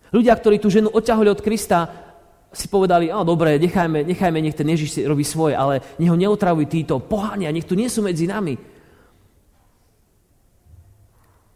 Ľudia, 0.09 0.33
ktorí 0.33 0.57
tú 0.57 0.73
ženu 0.73 0.89
odťahli 0.89 1.29
od 1.29 1.43
Krista, 1.45 2.07
si 2.51 2.71
povedali, 2.71 3.11
no 3.11 3.27
dobre, 3.27 3.59
nechajme, 3.59 4.07
nechajme, 4.07 4.39
nech 4.39 4.55
ten 4.55 4.67
Ježiš 4.67 4.89
si 4.89 5.01
robí 5.03 5.27
svoje, 5.27 5.53
ale 5.53 5.83
nech 5.99 6.09
ho 6.09 6.17
neotravujú 6.17 6.65
títo 6.67 6.95
pohania, 7.03 7.51
nech 7.51 7.67
tu 7.67 7.75
nie 7.75 7.91
sú 7.91 7.99
medzi 7.99 8.25
nami. 8.25 8.55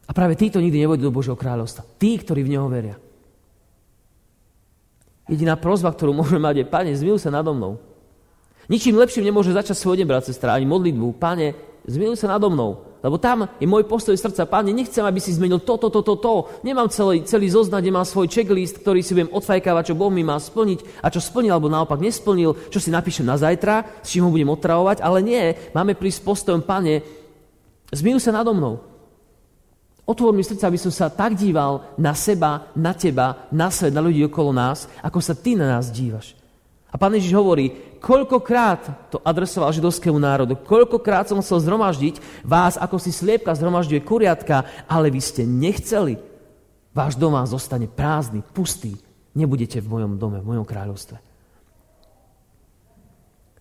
A 0.06 0.12
práve 0.12 0.36
títo 0.36 0.60
nikdy 0.60 0.84
nevodí 0.84 1.08
do 1.08 1.16
Božieho 1.16 1.40
kráľovstva. 1.40 1.88
Tí, 1.96 2.20
ktorí 2.20 2.44
v 2.44 2.52
Neho 2.52 2.68
veria. 2.68 3.00
Jediná 5.32 5.56
prozba, 5.56 5.96
ktorú 5.96 6.12
môžeme 6.12 6.44
mať 6.44 6.56
je, 6.60 6.66
Pane, 6.68 6.92
zmiluj 6.92 7.24
sa 7.24 7.32
nado 7.32 7.56
mnou. 7.56 7.80
Ničím 8.68 9.00
lepším 9.00 9.24
nemôže 9.24 9.56
začať 9.56 9.80
svoj 9.80 10.04
deň, 10.04 10.08
brat, 10.12 10.28
sestra, 10.28 10.60
ani 10.60 10.68
modlitbu. 10.68 11.16
Pane, 11.16 11.56
zmiluj 11.88 12.20
sa 12.20 12.36
nado 12.36 12.52
mnou. 12.52 12.91
Lebo 13.02 13.18
tam 13.18 13.50
je 13.58 13.66
môj 13.66 13.90
postoj 13.90 14.14
srdca. 14.14 14.46
Páne, 14.46 14.70
nechcem, 14.70 15.02
aby 15.02 15.18
si 15.18 15.34
zmenil 15.34 15.58
toto, 15.58 15.90
toto, 15.90 16.06
toto, 16.06 16.22
to. 16.22 16.34
Nemám 16.62 16.86
celý, 16.94 17.26
celý 17.26 17.50
zoznať, 17.50 17.82
nemám 17.82 18.06
svoj 18.06 18.30
checklist, 18.30 18.78
ktorý 18.78 19.02
si 19.02 19.18
budem 19.18 19.34
odfajkávať, 19.34 19.90
čo 19.90 19.98
Boh 19.98 20.14
mi 20.14 20.22
má 20.22 20.38
splniť 20.38 21.02
a 21.02 21.10
čo 21.10 21.18
splnil, 21.18 21.50
alebo 21.50 21.66
naopak 21.66 21.98
nesplnil, 21.98 22.54
čo 22.70 22.78
si 22.78 22.94
napíšem 22.94 23.26
na 23.26 23.42
zajtra, 23.42 24.06
s 24.06 24.14
čím 24.14 24.30
ho 24.30 24.34
budem 24.34 24.54
otravovať. 24.54 25.02
Ale 25.02 25.26
nie, 25.26 25.58
máme 25.74 25.98
prísť 25.98 26.22
postojom, 26.22 26.62
Pane, 26.62 27.02
zmiluj 27.90 28.22
sa 28.22 28.38
nado 28.38 28.54
mnou. 28.54 28.78
Otvor 30.06 30.34
mi 30.34 30.46
srdca, 30.46 30.70
aby 30.70 30.78
som 30.78 30.94
sa 30.94 31.10
tak 31.10 31.34
díval 31.34 31.98
na 31.98 32.14
seba, 32.14 32.70
na 32.78 32.94
teba, 32.94 33.50
na 33.50 33.74
svet, 33.74 33.94
na 33.94 34.02
ľudí 34.02 34.22
okolo 34.30 34.54
nás, 34.54 34.86
ako 35.02 35.18
sa 35.22 35.34
ty 35.34 35.58
na 35.58 35.78
nás 35.78 35.90
dívaš. 35.90 36.41
A 36.92 37.00
pán 37.00 37.16
Ježiš 37.16 37.32
hovorí, 37.40 37.72
koľkokrát 38.04 39.08
to 39.08 39.18
adresoval 39.24 39.72
židovskému 39.72 40.20
národu, 40.20 40.60
koľkokrát 40.60 41.32
som 41.32 41.40
chcel 41.40 41.64
zhromaždiť 41.64 42.44
vás, 42.44 42.76
ako 42.76 43.00
si 43.00 43.16
sliepka 43.16 43.56
zhromažďuje 43.56 44.04
kuriatka, 44.04 44.68
ale 44.92 45.08
vy 45.08 45.24
ste 45.24 45.48
nechceli. 45.48 46.20
Váš 46.92 47.16
dom 47.16 47.32
vám 47.32 47.48
zostane 47.48 47.88
prázdny, 47.88 48.44
pustý. 48.44 49.00
Nebudete 49.32 49.80
v 49.80 49.88
mojom 49.88 50.20
dome, 50.20 50.44
v 50.44 50.50
mojom 50.52 50.68
kráľovstve. 50.68 51.16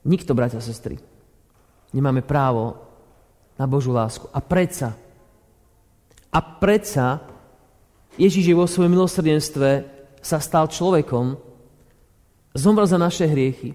Nikto, 0.02 0.34
bratia 0.34 0.58
a 0.58 0.64
sestry, 0.64 0.99
nemáme 1.94 2.26
právo 2.26 2.75
na 3.54 3.70
Božú 3.70 3.94
lásku. 3.94 4.26
A 4.34 4.42
predsa, 4.42 4.99
a 6.34 6.38
predsa 6.42 7.22
Ježíš 8.18 8.50
je 8.50 8.58
vo 8.58 8.66
svojom 8.66 8.90
milosrdenstve 8.90 9.68
sa 10.18 10.42
stal 10.42 10.66
človekom, 10.66 11.50
zomrel 12.54 12.87
za 12.87 12.99
naše 12.99 13.26
hriechy, 13.26 13.75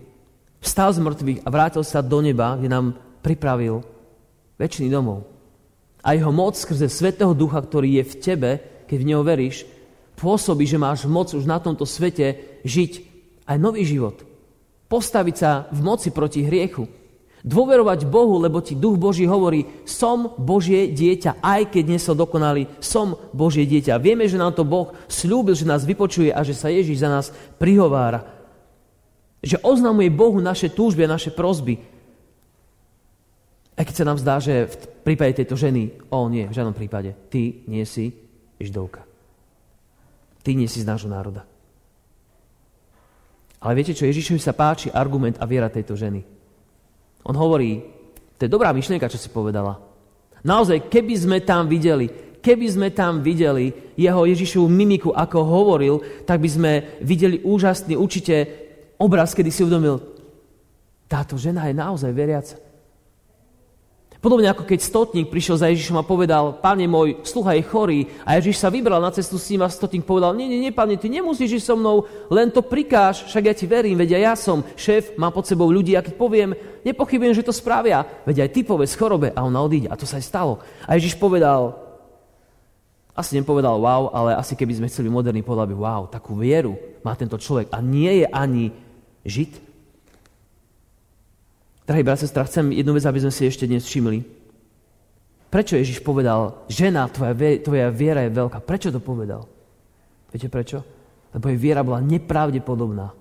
vstal 0.60 0.91
z 0.91 1.00
mŕtvych 1.00 1.44
a 1.46 1.50
vrátil 1.51 1.84
sa 1.86 2.03
do 2.03 2.20
neba, 2.20 2.58
kde 2.58 2.70
nám 2.72 2.86
pripravil 3.24 3.84
väčší 4.60 4.91
domov. 4.91 5.27
A 6.05 6.13
jeho 6.13 6.29
moc 6.29 6.53
skrze 6.53 6.86
Svetého 6.86 7.34
Ducha, 7.34 7.58
ktorý 7.58 8.01
je 8.01 8.03
v 8.05 8.15
tebe, 8.22 8.51
keď 8.86 8.98
v 9.01 9.08
neho 9.10 9.25
veríš, 9.25 9.65
pôsobí, 10.15 10.70
že 10.70 10.77
máš 10.77 11.10
moc 11.10 11.34
už 11.34 11.50
na 11.50 11.58
tomto 11.58 11.84
svete 11.84 12.62
žiť 12.62 12.91
aj 13.50 13.58
nový 13.58 13.82
život. 13.82 14.22
Postaviť 14.86 15.36
sa 15.36 15.65
v 15.74 15.79
moci 15.82 16.13
proti 16.13 16.46
hriechu. 16.46 16.86
Dôverovať 17.46 18.10
Bohu, 18.10 18.41
lebo 18.41 18.58
ti 18.58 18.74
Duch 18.74 18.98
Boží 18.98 19.29
hovorí, 19.29 19.70
som 19.86 20.34
Božie 20.34 20.89
dieťa, 20.89 21.41
aj 21.46 21.74
keď 21.74 21.84
nie 21.86 22.01
som 22.01 22.17
dokonalý, 22.17 22.65
som 22.82 23.17
Božie 23.34 23.70
dieťa. 23.70 24.01
Vieme, 24.01 24.25
že 24.25 24.41
nám 24.41 24.58
to 24.58 24.65
Boh 24.65 24.94
slúbil, 25.05 25.53
že 25.53 25.65
nás 25.65 25.86
vypočuje 25.86 26.34
a 26.34 26.41
že 26.41 26.58
sa 26.58 26.74
Ježíš 26.74 27.05
za 27.05 27.10
nás 27.10 27.29
prihovára 27.62 28.35
že 29.45 29.61
oznamuje 29.61 30.09
Bohu 30.09 30.41
naše 30.41 30.73
túžby 30.73 31.05
a 31.05 31.13
naše 31.13 31.29
prozby. 31.29 31.77
Aj 33.77 33.85
keď 33.85 33.95
sa 34.01 34.07
nám 34.09 34.17
zdá, 34.17 34.41
že 34.41 34.65
v 34.65 34.75
prípade 35.05 35.37
tejto 35.37 35.53
ženy, 35.53 35.93
o 36.09 36.25
nie, 36.25 36.49
v 36.49 36.55
žiadnom 36.57 36.73
prípade, 36.73 37.13
ty 37.29 37.61
nie 37.69 37.85
si 37.85 38.09
židovka. 38.57 39.05
Ty 40.41 40.57
nie 40.57 40.65
si 40.65 40.81
z 40.81 40.89
nášho 40.89 41.13
národa. 41.13 41.45
Ale 43.61 43.77
viete 43.77 43.93
čo, 43.93 44.09
Ježišovi 44.09 44.41
sa 44.41 44.57
páči 44.57 44.89
argument 44.89 45.37
a 45.37 45.45
viera 45.45 45.69
tejto 45.69 45.93
ženy. 45.93 46.25
On 47.25 47.35
hovorí, 47.37 47.81
to 48.37 48.45
je 48.45 48.53
dobrá 48.53 48.73
myšlienka, 48.73 49.09
čo 49.09 49.21
si 49.21 49.29
povedala. 49.29 49.77
Naozaj, 50.45 50.89
keby 50.89 51.15
sme 51.17 51.37
tam 51.41 51.65
videli, 51.65 52.05
keby 52.41 52.65
sme 52.69 52.87
tam 52.93 53.25
videli 53.25 53.73
jeho 53.97 54.29
Ježišovú 54.29 54.69
mimiku, 54.69 55.09
ako 55.09 55.37
hovoril, 55.41 55.95
tak 56.29 56.37
by 56.41 56.49
sme 56.49 56.71
videli 57.01 57.41
úžasný, 57.41 57.97
určite 57.97 58.64
obraz, 58.99 59.35
kedy 59.35 59.51
si 59.51 59.63
uvedomil, 59.63 60.01
táto 61.05 61.38
žena 61.38 61.69
je 61.69 61.75
naozaj 61.77 62.12
veriaca. 62.12 62.58
Podobne 64.25 64.49
ako 64.49 64.65
keď 64.65 64.81
stotník 64.81 65.29
prišiel 65.29 65.62
za 65.62 65.69
Ježišom 65.69 66.01
a 66.01 66.08
povedal, 66.08 66.58
pane 66.58 66.89
môj, 66.89 67.21
sluha 67.21 67.62
je 67.62 67.69
chorý. 67.69 68.10
A 68.25 68.34
Ježiš 68.41 68.58
sa 68.58 68.73
vybral 68.73 68.97
na 68.97 69.13
cestu 69.13 69.38
s 69.38 69.53
ním 69.53 69.62
a 69.62 69.69
stotník 69.69 70.01
povedal, 70.01 70.34
nie, 70.34 70.49
nie, 70.49 70.65
nie, 70.65 70.73
pane, 70.73 70.97
ty 70.97 71.13
nemusíš 71.13 71.62
ísť 71.62 71.67
so 71.69 71.75
mnou, 71.77 72.10
len 72.34 72.49
to 72.49 72.65
prikáž, 72.65 73.29
však 73.29 73.43
ja 73.45 73.53
ti 73.53 73.69
verím, 73.69 74.01
veď 74.01 74.17
ja 74.17 74.34
som 74.34 74.65
šéf, 74.73 75.13
mám 75.13 75.29
pod 75.29 75.45
sebou 75.45 75.69
ľudí 75.69 75.93
a 75.93 76.01
keď 76.01 76.17
poviem, 76.17 76.58
nepochybujem, 76.81 77.38
že 77.38 77.45
to 77.45 77.53
spravia, 77.53 78.01
veď 78.25 78.49
aj 78.49 78.49
ty 78.49 78.65
povedz 78.65 78.97
chorobe 78.97 79.29
a 79.29 79.45
ona 79.45 79.62
odíde. 79.62 79.93
A 79.93 79.99
to 79.99 80.10
sa 80.10 80.17
aj 80.17 80.25
stalo. 80.25 80.58
A 80.89 80.97
Ježiš 80.97 81.21
povedal, 81.21 81.77
asi 83.13 83.38
nepovedal 83.38 83.77
wow, 83.77 84.10
ale 84.10 84.41
asi 84.41 84.58
keby 84.58 84.73
sme 84.73 84.89
chceli 84.89 85.13
moderný, 85.13 85.45
povedal 85.45 85.69
by 85.69 85.77
wow, 85.77 86.01
takú 86.10 86.34
vieru 86.34 86.73
má 87.05 87.13
tento 87.13 87.38
človek 87.38 87.69
a 87.69 87.77
nie 87.77 88.25
je 88.25 88.27
ani 88.27 88.73
Žid. 89.25 89.57
Drahí 91.85 92.01
brat, 92.05 92.21
sestra, 92.21 92.45
chcem 92.45 92.69
jednu 92.69 92.93
vec, 92.93 93.05
aby 93.05 93.21
sme 93.25 93.33
si 93.33 93.49
ešte 93.49 93.65
dnes 93.65 93.85
všimli. 93.85 94.21
Prečo 95.49 95.77
Ježiš 95.77 96.01
povedal, 96.01 96.65
žena, 96.69 97.09
tvoja, 97.09 97.33
tvoja 97.61 97.89
viera 97.89 98.25
je 98.25 98.33
veľká? 98.33 98.61
Prečo 98.61 98.93
to 98.93 99.01
povedal? 99.01 99.45
Viete 100.29 100.49
prečo? 100.49 100.81
Lebo 101.33 101.49
jej 101.49 101.57
viera 101.57 101.81
bola 101.81 102.01
nepravdepodobná. 102.01 103.13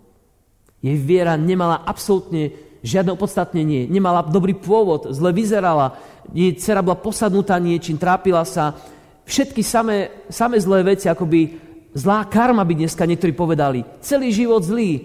Jej 0.84 0.96
viera 1.00 1.36
nemala 1.40 1.80
absolútne 1.84 2.52
žiadne 2.84 3.16
opodstatnenie, 3.16 3.88
nemala 3.88 4.20
dobrý 4.28 4.52
pôvod, 4.52 5.08
zle 5.08 5.32
vyzerala, 5.32 5.96
jej 6.36 6.52
dcera 6.52 6.84
bola 6.84 7.00
posadnutá 7.00 7.56
niečím, 7.56 7.96
trápila 7.96 8.44
sa. 8.44 8.76
Všetky 9.24 9.64
samé, 9.64 10.12
samé 10.28 10.60
zlé 10.60 10.84
veci, 10.84 11.08
akoby 11.08 11.56
zlá 11.96 12.28
karma 12.28 12.60
by 12.60 12.76
dneska 12.76 13.08
niektorí 13.08 13.32
povedali. 13.32 13.80
Celý 14.04 14.28
život 14.36 14.60
zlý, 14.60 15.00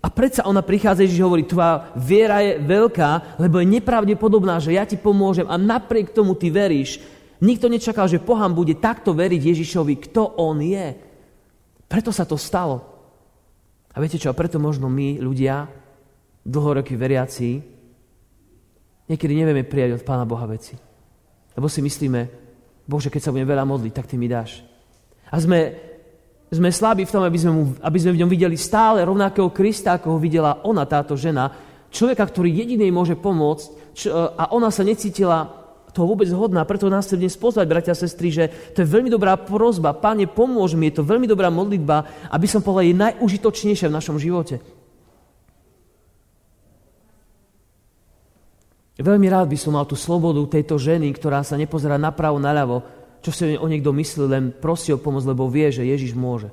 a 0.00 0.08
predsa 0.08 0.48
ona 0.48 0.64
prichádza, 0.64 1.04
Ježiš 1.04 1.20
hovorí, 1.20 1.44
tvoja 1.44 1.92
viera 1.92 2.40
je 2.40 2.56
veľká, 2.56 3.36
lebo 3.36 3.60
je 3.60 3.68
nepravdepodobná, 3.68 4.56
že 4.56 4.72
ja 4.72 4.88
ti 4.88 4.96
pomôžem 4.96 5.44
a 5.44 5.60
napriek 5.60 6.16
tomu 6.16 6.32
ty 6.32 6.48
veríš. 6.48 7.04
Nikto 7.40 7.68
nečakal, 7.68 8.08
že 8.08 8.20
pohám 8.20 8.56
bude 8.56 8.80
takto 8.80 9.12
veriť 9.12 9.40
Ježišovi, 9.52 9.94
kto 10.08 10.40
on 10.40 10.64
je. 10.64 10.96
Preto 11.84 12.16
sa 12.16 12.24
to 12.24 12.40
stalo. 12.40 12.80
A 13.92 14.00
viete 14.00 14.16
čo, 14.16 14.32
a 14.32 14.36
preto 14.36 14.56
možno 14.56 14.88
my, 14.88 15.20
ľudia, 15.20 15.68
dlhoroky 16.48 16.96
veriaci, 16.96 17.60
niekedy 19.04 19.32
nevieme 19.36 19.68
prijať 19.68 20.00
od 20.00 20.06
Pána 20.06 20.24
Boha 20.24 20.48
veci. 20.48 20.80
Lebo 21.52 21.68
si 21.68 21.84
myslíme, 21.84 22.20
Bože, 22.88 23.12
keď 23.12 23.28
sa 23.28 23.32
budem 23.36 23.48
veľa 23.52 23.68
modliť, 23.68 23.92
tak 23.92 24.08
ty 24.08 24.16
mi 24.16 24.32
dáš. 24.32 24.64
A 25.28 25.36
sme 25.36 25.89
sme 26.50 26.74
slabí 26.74 27.06
v 27.06 27.14
tom, 27.14 27.22
aby 27.22 27.38
sme, 27.38 27.52
mu, 27.54 27.62
aby 27.78 27.98
sme 28.02 28.18
v 28.18 28.20
ňom 28.26 28.30
videli 28.30 28.58
stále 28.58 29.06
rovnakého 29.06 29.54
Krista, 29.54 29.94
ako 29.94 30.14
ho 30.14 30.18
videla 30.18 30.58
ona, 30.66 30.82
táto 30.82 31.14
žena, 31.14 31.54
človeka, 31.94 32.26
ktorý 32.26 32.50
jedinej 32.50 32.90
môže 32.90 33.14
pomôcť 33.14 33.94
čo, 33.94 34.10
a 34.34 34.50
ona 34.50 34.70
sa 34.74 34.82
necítila 34.82 35.46
toho 35.90 36.06
vôbec 36.06 36.30
hodná, 36.30 36.62
preto 36.62 36.86
nás 36.86 37.06
chcem 37.06 37.18
dnes 37.18 37.34
pozvať, 37.34 37.66
bratia 37.66 37.94
a 37.94 37.98
sestry, 37.98 38.30
že 38.30 38.44
to 38.74 38.82
je 38.82 38.86
veľmi 38.86 39.10
dobrá 39.10 39.34
prozba. 39.34 39.90
Páne, 39.90 40.30
pomôž 40.30 40.78
mi, 40.78 40.86
je 40.90 41.02
to 41.02 41.06
veľmi 41.06 41.26
dobrá 41.26 41.50
modlitba, 41.50 42.30
aby 42.30 42.46
som 42.46 42.62
povedal, 42.62 42.86
je 42.90 43.02
najužitočnejšia 43.02 43.90
v 43.90 43.96
našom 43.98 44.16
živote. 44.18 44.62
Veľmi 49.00 49.32
rád 49.32 49.48
by 49.48 49.56
som 49.56 49.74
mal 49.74 49.88
tú 49.88 49.96
slobodu 49.96 50.38
tejto 50.46 50.76
ženy, 50.76 51.08
ktorá 51.16 51.40
sa 51.40 51.56
nepozerá 51.56 51.96
napravo, 51.96 52.36
naľavo, 52.36 52.84
čo 53.20 53.30
si 53.32 53.56
o 53.56 53.66
niekto 53.68 53.92
myslí, 53.92 54.24
len 54.28 54.44
prosí 54.52 54.92
o 54.92 55.00
pomoc, 55.00 55.24
lebo 55.28 55.48
vie, 55.48 55.68
že 55.68 55.84
Ježiš 55.84 56.16
môže. 56.16 56.48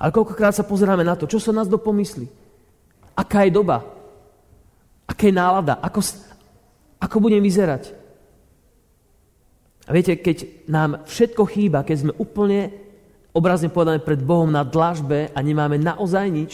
Ale 0.00 0.10
koľkokrát 0.10 0.56
sa 0.56 0.66
pozeráme 0.66 1.04
na 1.06 1.14
to, 1.14 1.28
čo 1.28 1.38
sa 1.38 1.54
nás 1.54 1.68
do 1.68 1.76
pomyslí. 1.76 2.26
Aká 3.14 3.44
je 3.44 3.52
doba? 3.52 3.84
Aká 5.04 5.28
je 5.28 5.34
nálada? 5.34 5.76
Ako, 5.84 6.00
ako 6.98 7.16
budem 7.20 7.44
vyzerať? 7.44 7.92
A 9.86 9.90
viete, 9.92 10.16
keď 10.16 10.66
nám 10.70 11.04
všetko 11.04 11.42
chýba, 11.50 11.82
keď 11.82 11.96
sme 11.98 12.12
úplne 12.16 12.70
obrazne 13.34 13.70
povedané 13.70 13.98
pred 14.02 14.22
Bohom 14.22 14.50
na 14.50 14.62
dlažbe 14.66 15.30
a 15.34 15.38
nemáme 15.42 15.78
naozaj 15.78 16.26
nič, 16.30 16.52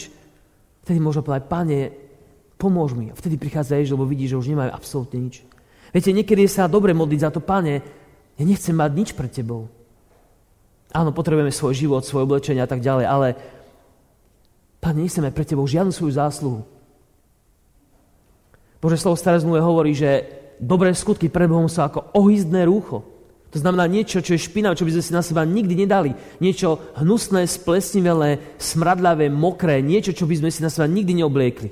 vtedy 0.85 0.97
môžeme 0.97 1.25
povedať, 1.25 1.45
Pane, 1.49 1.79
pomôž 2.57 2.97
mi. 2.97 3.13
A 3.13 3.17
vtedy 3.17 3.37
prichádza 3.37 3.77
Ježiš, 3.77 3.93
lebo 3.93 4.09
vidí, 4.09 4.25
že 4.25 4.37
už 4.37 4.49
nemáme 4.49 4.73
absolútne 4.73 5.21
nič. 5.21 5.45
Viete, 5.93 6.11
niekedy 6.11 6.49
sa 6.49 6.67
dobre 6.67 6.91
modliť 6.97 7.19
za 7.23 7.29
to, 7.31 7.39
Pane, 7.39 7.79
ja 8.37 8.43
nechcem 8.45 8.77
mať 8.77 8.91
nič 8.93 9.09
pred 9.17 9.33
tebou. 9.33 9.65
Áno, 10.93 11.11
potrebujeme 11.11 11.51
svoj 11.51 11.73
život, 11.75 12.05
svoje 12.05 12.23
oblečenie 12.23 12.63
a 12.63 12.69
tak 12.69 12.79
ďalej, 12.79 13.05
ale 13.05 13.27
Pane, 14.77 15.03
nechceme 15.03 15.33
pre 15.33 15.43
tebou 15.43 15.65
žiadnu 15.65 15.89
svoju 15.89 16.13
zásluhu. 16.13 16.61
Bože 18.77 19.01
slovo 19.01 19.17
staré 19.17 19.41
zmluve 19.41 19.57
hovorí, 19.57 19.97
že 19.97 20.29
dobré 20.61 20.93
skutky 20.93 21.33
pred 21.33 21.49
Bohom 21.49 21.65
sú 21.65 21.81
ako 21.81 22.13
ohyzdné 22.13 22.69
rúcho. 22.69 23.01
To 23.49 23.57
znamená 23.57 23.89
niečo, 23.89 24.21
čo 24.21 24.37
je 24.37 24.45
špinavé, 24.45 24.77
čo 24.77 24.85
by 24.85 24.93
sme 24.93 25.03
si 25.03 25.11
na 25.17 25.23
seba 25.25 25.41
nikdy 25.47 25.73
nedali. 25.73 26.13
Niečo 26.37 26.77
hnusné, 26.99 27.49
splesnivelé, 27.49 28.37
smradlavé, 28.61 29.33
mokré. 29.33 29.81
Niečo, 29.81 30.13
čo 30.13 30.29
by 30.29 30.45
sme 30.45 30.49
si 30.53 30.61
na 30.61 30.69
seba 30.69 30.85
nikdy 30.85 31.23
neobliekli. 31.23 31.69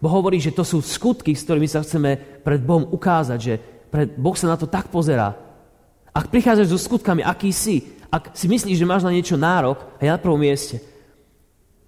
Boh 0.00 0.12
hovorí, 0.16 0.40
že 0.40 0.56
to 0.56 0.64
sú 0.64 0.80
skutky, 0.80 1.36
s 1.36 1.44
ktorými 1.44 1.68
sa 1.68 1.84
chceme 1.84 2.40
pred 2.40 2.64
Bohom 2.64 2.88
ukázať, 2.88 3.38
že 3.38 3.60
pred, 3.92 4.16
Boh 4.16 4.32
sa 4.32 4.48
na 4.48 4.56
to 4.56 4.64
tak 4.64 4.88
pozerá. 4.88 5.49
Ak 6.10 6.30
prichádzaš 6.30 6.74
so 6.74 6.78
skutkami, 6.78 7.22
aký 7.22 7.54
si, 7.54 7.86
ak 8.10 8.34
si 8.34 8.50
myslíš, 8.50 8.82
že 8.82 8.88
máš 8.88 9.06
na 9.06 9.14
niečo 9.14 9.38
nárok 9.38 9.78
a 9.98 10.00
ja 10.02 10.18
na 10.18 10.22
prvom 10.22 10.42
mieste, 10.42 10.82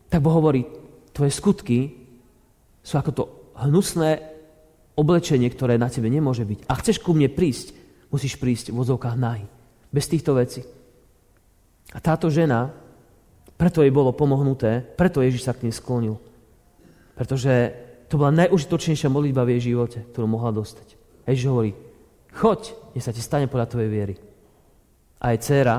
tak 0.07 0.23
Boh 0.23 0.35
hovorí, 0.35 0.69
tvoje 1.11 1.33
skutky 1.35 1.91
sú 2.83 2.95
ako 2.99 3.11
to 3.11 3.23
hnusné 3.59 4.23
oblečenie, 4.95 5.49
ktoré 5.49 5.81
na 5.81 5.89
tebe 5.89 6.07
nemôže 6.13 6.45
byť. 6.45 6.69
A 6.69 6.73
chceš 6.79 7.01
ku 7.01 7.17
mne 7.17 7.33
prísť, 7.33 7.75
musíš 8.13 8.37
prísť 8.39 8.71
v 8.71 8.79
vozovkách 8.79 9.17
nahy. 9.17 9.47
Bez 9.89 10.07
týchto 10.09 10.37
vecí. 10.37 10.63
A 11.93 11.99
táto 12.01 12.33
žena, 12.33 12.73
preto 13.57 13.85
jej 13.85 13.93
bolo 13.93 14.17
pomohnuté, 14.17 14.81
preto 14.81 15.21
Ježiš 15.21 15.49
sa 15.49 15.57
k 15.57 15.69
nej 15.69 15.75
sklonil. 15.75 16.17
Pretože 17.17 17.73
to 18.09 18.21
bola 18.21 18.33
najužitočnejšia 18.45 19.09
modlitba 19.13 19.45
v 19.45 19.57
jej 19.57 19.73
živote, 19.73 20.05
ktorú 20.13 20.29
mohla 20.29 20.53
dostať. 20.53 20.97
Ježiš 21.29 21.49
hovorí, 21.49 21.73
choď, 22.37 22.75
nech 22.93 23.05
sa 23.05 23.15
ti 23.15 23.21
stane 23.21 23.49
podľa 23.49 23.71
tvojej 23.71 23.91
viery. 23.91 24.15
A 25.23 25.33
aj 25.33 25.43
dcéra, 25.45 25.77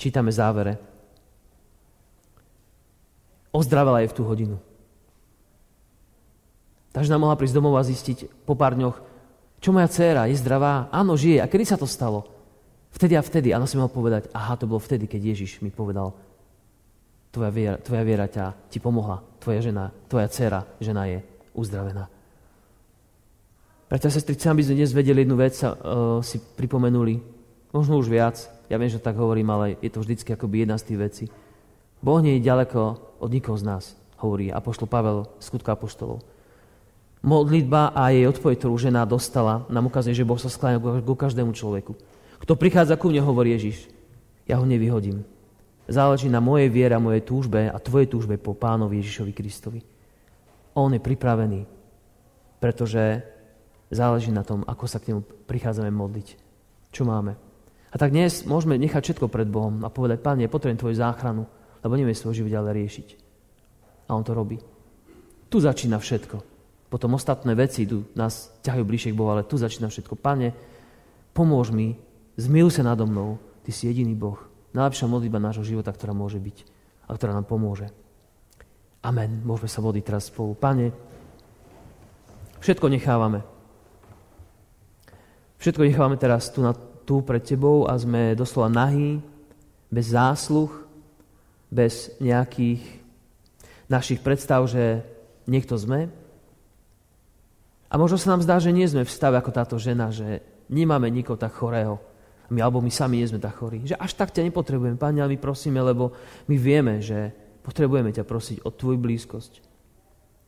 čítame 0.00 0.32
závere, 0.32 0.80
ozdravela 3.52 4.00
jej 4.00 4.10
v 4.10 4.16
tú 4.16 4.22
hodinu. 4.24 4.56
Takže 6.90 7.12
nám 7.12 7.22
mohla 7.26 7.38
prísť 7.38 7.54
domov 7.54 7.78
a 7.78 7.86
zistiť 7.86 8.46
po 8.46 8.58
pár 8.58 8.74
dňoch, 8.74 9.10
čo 9.60 9.76
moja 9.76 9.92
dcéra, 9.92 10.24
je 10.26 10.40
zdravá? 10.40 10.88
Áno, 10.88 11.20
žije. 11.20 11.44
A 11.44 11.46
kedy 11.46 11.68
sa 11.68 11.76
to 11.76 11.84
stalo? 11.84 12.24
Vtedy 12.96 13.14
a 13.14 13.22
vtedy. 13.22 13.52
Ona 13.52 13.68
si 13.68 13.76
mohla 13.76 13.92
povedať, 13.92 14.32
aha, 14.32 14.56
to 14.56 14.64
bolo 14.64 14.80
vtedy, 14.80 15.04
keď 15.04 15.36
Ježiš 15.36 15.60
mi 15.60 15.68
povedal, 15.68 16.16
tvoja 17.28 17.52
viera, 17.52 17.76
tvoja 17.76 18.02
viera 18.02 18.24
ťa, 18.24 18.72
ti 18.72 18.80
pomohla. 18.80 19.20
Tvoja 19.36 19.60
žena, 19.60 19.92
tvoja 20.08 20.26
dcéra, 20.32 20.64
žena 20.80 21.04
je 21.12 21.20
uzdravená. 21.52 22.08
Preto, 23.90 24.06
sestry, 24.06 24.38
chcem, 24.38 24.54
aby 24.54 24.62
sme 24.62 24.78
dnes 24.78 24.94
vedeli 24.94 25.26
jednu 25.26 25.34
vec, 25.34 25.58
uh, 25.66 26.22
si 26.22 26.38
pripomenuli, 26.38 27.18
možno 27.74 27.98
už 27.98 28.06
viac, 28.06 28.38
ja 28.70 28.78
viem, 28.78 28.86
že 28.86 29.02
tak 29.02 29.18
hovorím, 29.18 29.50
ale 29.50 29.82
je 29.82 29.90
to 29.90 29.98
vždycky 29.98 30.30
akoby 30.30 30.62
jedna 30.62 30.78
z 30.78 30.86
tých 30.86 30.98
vecí. 31.02 31.24
Boh 31.98 32.22
nie 32.22 32.38
je 32.38 32.46
ďaleko 32.46 32.78
od 33.18 33.30
nikoho 33.34 33.58
z 33.58 33.66
nás, 33.66 33.98
hovorí 34.22 34.46
Apoštol 34.54 34.86
Pavel, 34.86 35.26
skutka 35.42 35.74
Apoštolov. 35.74 36.22
Modlitba 37.26 37.90
a 37.90 38.14
jej 38.14 38.30
odpoveď, 38.30 38.62
ktorú 38.62 38.78
žena 38.78 39.02
dostala, 39.02 39.66
nám 39.66 39.90
ukazuje, 39.90 40.14
že 40.14 40.22
Boh 40.22 40.38
sa 40.38 40.46
skláňa 40.46 41.02
ku 41.02 41.18
každému 41.18 41.50
človeku. 41.50 41.98
Kto 42.46 42.54
prichádza 42.54 42.94
ku 42.94 43.10
mne, 43.10 43.26
hovorí 43.26 43.58
Ježiš, 43.58 43.90
ja 44.46 44.62
ho 44.62 44.64
nevyhodím. 44.70 45.26
Záleží 45.90 46.30
na 46.30 46.38
mojej 46.38 46.70
viere 46.70 46.94
a 46.94 47.02
mojej 47.02 47.26
túžbe 47.26 47.66
a 47.66 47.74
tvojej 47.82 48.06
túžbe 48.06 48.38
po 48.38 48.54
pánovi 48.54 49.02
Ježišovi 49.02 49.34
Kristovi. 49.34 49.82
On 50.78 50.94
je 50.94 51.02
pripravený, 51.02 51.66
pretože 52.62 53.26
záleží 53.90 54.30
na 54.30 54.46
tom, 54.46 54.62
ako 54.64 54.86
sa 54.86 55.02
k 55.02 55.12
nemu 55.12 55.20
prichádzame 55.50 55.90
modliť. 55.90 56.28
Čo 56.94 57.02
máme? 57.06 57.34
A 57.90 57.96
tak 57.98 58.14
dnes 58.14 58.46
môžeme 58.46 58.78
nechať 58.78 59.10
všetko 59.10 59.26
pred 59.26 59.50
Bohom 59.50 59.82
a 59.82 59.90
povedať, 59.90 60.22
Pane, 60.22 60.46
potrebujem 60.46 60.78
Tvoju 60.78 60.96
záchranu, 60.96 61.42
lebo 61.82 61.98
neviem 61.98 62.14
svoj 62.14 62.38
život 62.38 62.54
ďalej 62.54 62.72
riešiť. 62.78 63.08
A 64.06 64.14
On 64.14 64.22
to 64.22 64.30
robí. 64.30 64.62
Tu 65.50 65.58
začína 65.58 65.98
všetko. 65.98 66.38
Potom 66.90 67.14
ostatné 67.14 67.54
veci 67.54 67.86
idú, 67.86 68.06
nás 68.14 68.50
ťahajú 68.62 68.82
bližšie 68.86 69.10
k 69.14 69.18
Bohu, 69.18 69.30
ale 69.30 69.46
tu 69.46 69.58
začína 69.58 69.90
všetko. 69.90 70.18
Pane, 70.18 70.54
pomôž 71.34 71.74
mi, 71.74 71.98
zmiluj 72.38 72.78
sa 72.78 72.86
nado 72.86 73.06
mnou, 73.06 73.38
Ty 73.66 73.70
si 73.74 73.86
jediný 73.90 74.14
Boh. 74.16 74.38
Najlepšia 74.72 75.10
modlitba 75.10 75.42
nášho 75.42 75.66
života, 75.66 75.90
ktorá 75.90 76.14
môže 76.14 76.38
byť 76.38 76.64
a 77.06 77.14
ktorá 77.14 77.34
nám 77.34 77.46
pomôže. 77.46 77.90
Amen. 79.02 79.42
Môžeme 79.42 79.68
sa 79.68 79.82
modliť 79.82 80.04
teraz 80.06 80.30
spolu. 80.30 80.54
Pane, 80.54 80.94
všetko 82.62 82.86
nechávame. 82.86 83.42
Všetko 85.60 85.84
nechávame 85.84 86.16
teraz 86.16 86.48
tu, 86.48 86.64
na, 86.64 86.72
tu 87.04 87.20
pred 87.20 87.44
Tebou 87.44 87.84
a 87.84 87.92
sme 88.00 88.32
doslova 88.32 88.72
nahý, 88.72 89.20
bez 89.92 90.16
zásluh, 90.16 90.72
bez 91.68 92.16
nejakých 92.16 92.80
našich 93.84 94.24
predstav, 94.24 94.64
že 94.64 95.04
niekto 95.44 95.76
sme. 95.76 96.08
A 97.92 97.94
možno 98.00 98.16
sa 98.16 98.32
nám 98.32 98.40
zdá, 98.40 98.56
že 98.56 98.72
nie 98.72 98.88
sme 98.88 99.04
v 99.04 99.12
stave 99.12 99.36
ako 99.36 99.52
táto 99.52 99.76
žena, 99.76 100.08
že 100.08 100.40
nemáme 100.72 101.12
nikoho 101.12 101.36
tak 101.36 101.52
chorého. 101.52 102.00
My, 102.48 102.64
alebo 102.64 102.80
my 102.80 102.88
sami 102.88 103.20
nie 103.20 103.28
sme 103.28 103.42
tak 103.42 103.60
chorí. 103.60 103.84
Že 103.84 104.00
až 104.00 104.16
tak 104.16 104.32
ťa 104.32 104.48
nepotrebujeme, 104.48 104.96
Pane, 104.96 105.20
ale 105.20 105.36
my 105.36 105.38
prosíme, 105.44 105.78
lebo 105.84 106.16
my 106.48 106.56
vieme, 106.56 107.04
že 107.04 107.36
potrebujeme 107.60 108.16
ťa 108.16 108.24
prosiť 108.24 108.64
o 108.64 108.72
Tvoju 108.72 108.96
blízkosť. 108.96 109.52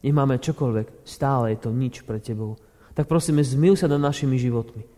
Nemáme 0.08 0.40
čokoľvek, 0.40 1.04
stále 1.04 1.52
je 1.52 1.58
to 1.62 1.70
nič 1.70 2.00
pre 2.02 2.16
Tebou. 2.16 2.56
Tak 2.96 3.06
prosíme, 3.06 3.44
zmil 3.44 3.76
sa 3.76 3.86
nad 3.86 4.02
našimi 4.02 4.40
životmi. 4.40 4.91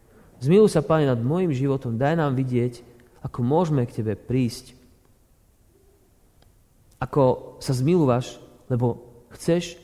Zmiluj 0.44 0.76
sa, 0.76 0.84
Pane, 0.84 1.08
nad 1.08 1.16
môjim 1.16 1.56
životom. 1.56 1.96
Daj 1.96 2.20
nám 2.20 2.36
vidieť, 2.36 2.84
ako 3.24 3.40
môžeme 3.40 3.88
k 3.88 4.04
Tebe 4.04 4.12
prísť. 4.12 4.76
Ako 7.00 7.56
sa 7.64 7.72
zmilúvaš, 7.72 8.36
lebo 8.68 9.00
chceš 9.32 9.80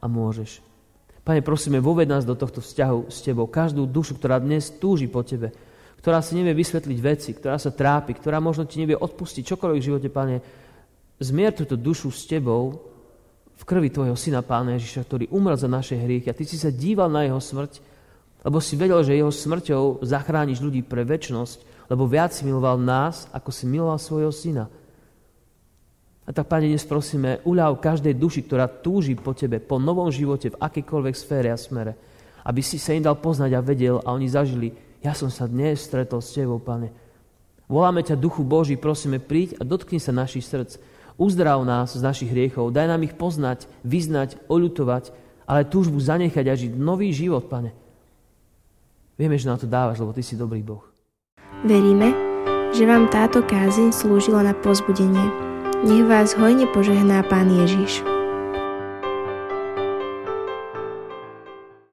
a 0.00 0.08
môžeš. 0.08 0.64
Pane, 1.20 1.44
prosíme, 1.44 1.84
voved 1.84 2.08
nás 2.08 2.24
do 2.24 2.32
tohto 2.32 2.64
vzťahu 2.64 3.12
s 3.12 3.20
Tebou. 3.20 3.44
Každú 3.44 3.84
dušu, 3.84 4.16
ktorá 4.16 4.40
dnes 4.40 4.72
túži 4.72 5.04
po 5.04 5.20
Tebe, 5.20 5.52
ktorá 6.00 6.24
si 6.24 6.32
nevie 6.32 6.56
vysvetliť 6.56 6.98
veci, 7.04 7.36
ktorá 7.36 7.60
sa 7.60 7.68
trápi, 7.68 8.16
ktorá 8.16 8.40
možno 8.40 8.64
Ti 8.64 8.80
nevie 8.80 8.96
odpustiť 8.96 9.52
čokoľvek 9.52 9.80
v 9.84 9.88
živote, 9.92 10.08
Pane, 10.08 10.36
zmier 11.20 11.52
túto 11.52 11.76
dušu 11.76 12.08
s 12.08 12.24
Tebou 12.24 12.72
v 13.52 13.62
krvi 13.68 13.92
Tvojho 13.92 14.16
Syna, 14.16 14.40
Pána 14.40 14.80
Ježiša, 14.80 15.04
ktorý 15.04 15.28
umrel 15.28 15.60
za 15.60 15.68
naše 15.68 16.00
hriechy 16.00 16.32
a 16.32 16.36
Ty 16.36 16.48
si 16.48 16.56
sa 16.56 16.72
díval 16.72 17.12
na 17.12 17.28
Jeho 17.28 17.36
smrť 17.36 17.89
lebo 18.40 18.58
si 18.58 18.76
vedel, 18.76 19.04
že 19.04 19.16
jeho 19.16 19.32
smrťou 19.32 20.00
zachrániš 20.00 20.64
ľudí 20.64 20.80
pre 20.80 21.04
väčnosť, 21.04 21.88
lebo 21.92 22.08
viac 22.08 22.32
si 22.32 22.46
miloval 22.46 22.80
nás, 22.80 23.28
ako 23.34 23.50
si 23.52 23.68
miloval 23.68 23.98
svojho 24.00 24.32
syna. 24.32 24.70
A 26.24 26.30
tak, 26.30 26.46
Pane, 26.46 26.70
dnes 26.70 26.86
prosíme, 26.86 27.42
uľav 27.42 27.82
každej 27.82 28.14
duši, 28.14 28.46
ktorá 28.46 28.70
túži 28.70 29.18
po 29.18 29.34
Tebe, 29.34 29.58
po 29.58 29.82
novom 29.82 30.14
živote, 30.14 30.54
v 30.54 30.60
akýkoľvek 30.62 31.14
sfére 31.18 31.50
a 31.50 31.58
smere, 31.58 31.98
aby 32.46 32.62
si 32.62 32.78
sa 32.78 32.94
im 32.94 33.02
dal 33.02 33.18
poznať 33.18 33.50
a 33.58 33.64
vedel 33.64 33.98
a 33.98 34.14
oni 34.14 34.30
zažili, 34.30 34.70
ja 35.02 35.10
som 35.10 35.26
sa 35.26 35.50
dnes 35.50 35.82
stretol 35.82 36.22
s 36.22 36.30
Tebou, 36.30 36.62
Pane. 36.62 36.94
Voláme 37.66 38.06
ťa, 38.06 38.14
Duchu 38.14 38.46
Boží, 38.46 38.78
prosíme, 38.78 39.18
príď 39.18 39.58
a 39.58 39.66
dotkni 39.66 39.98
sa 39.98 40.14
našich 40.14 40.46
srdc. 40.46 40.78
Uzdrav 41.18 41.60
nás 41.66 41.98
z 41.98 42.02
našich 42.02 42.30
hriechov, 42.30 42.70
daj 42.70 42.86
nám 42.88 43.02
ich 43.04 43.18
poznať, 43.18 43.66
vyznať, 43.82 44.38
oľutovať, 44.46 45.10
ale 45.50 45.66
túžbu 45.66 45.98
zanechať 45.98 46.46
a 46.46 46.54
žiť 46.54 46.72
nový 46.78 47.10
život, 47.10 47.50
Pane. 47.50 47.79
Vieme, 49.20 49.36
že 49.36 49.52
na 49.52 49.60
to 49.60 49.68
dávaš, 49.68 50.00
lebo 50.00 50.16
Ty 50.16 50.24
si 50.24 50.32
dobrý 50.32 50.64
Boh. 50.64 50.80
Veríme, 51.68 52.16
že 52.72 52.88
vám 52.88 53.12
táto 53.12 53.44
kázeň 53.44 53.92
slúžila 53.92 54.40
na 54.40 54.56
pozbudenie. 54.56 55.28
Nech 55.84 56.08
vás 56.08 56.32
hojne 56.32 56.64
požehná 56.72 57.20
Pán 57.28 57.52
Ježiš. 57.52 58.00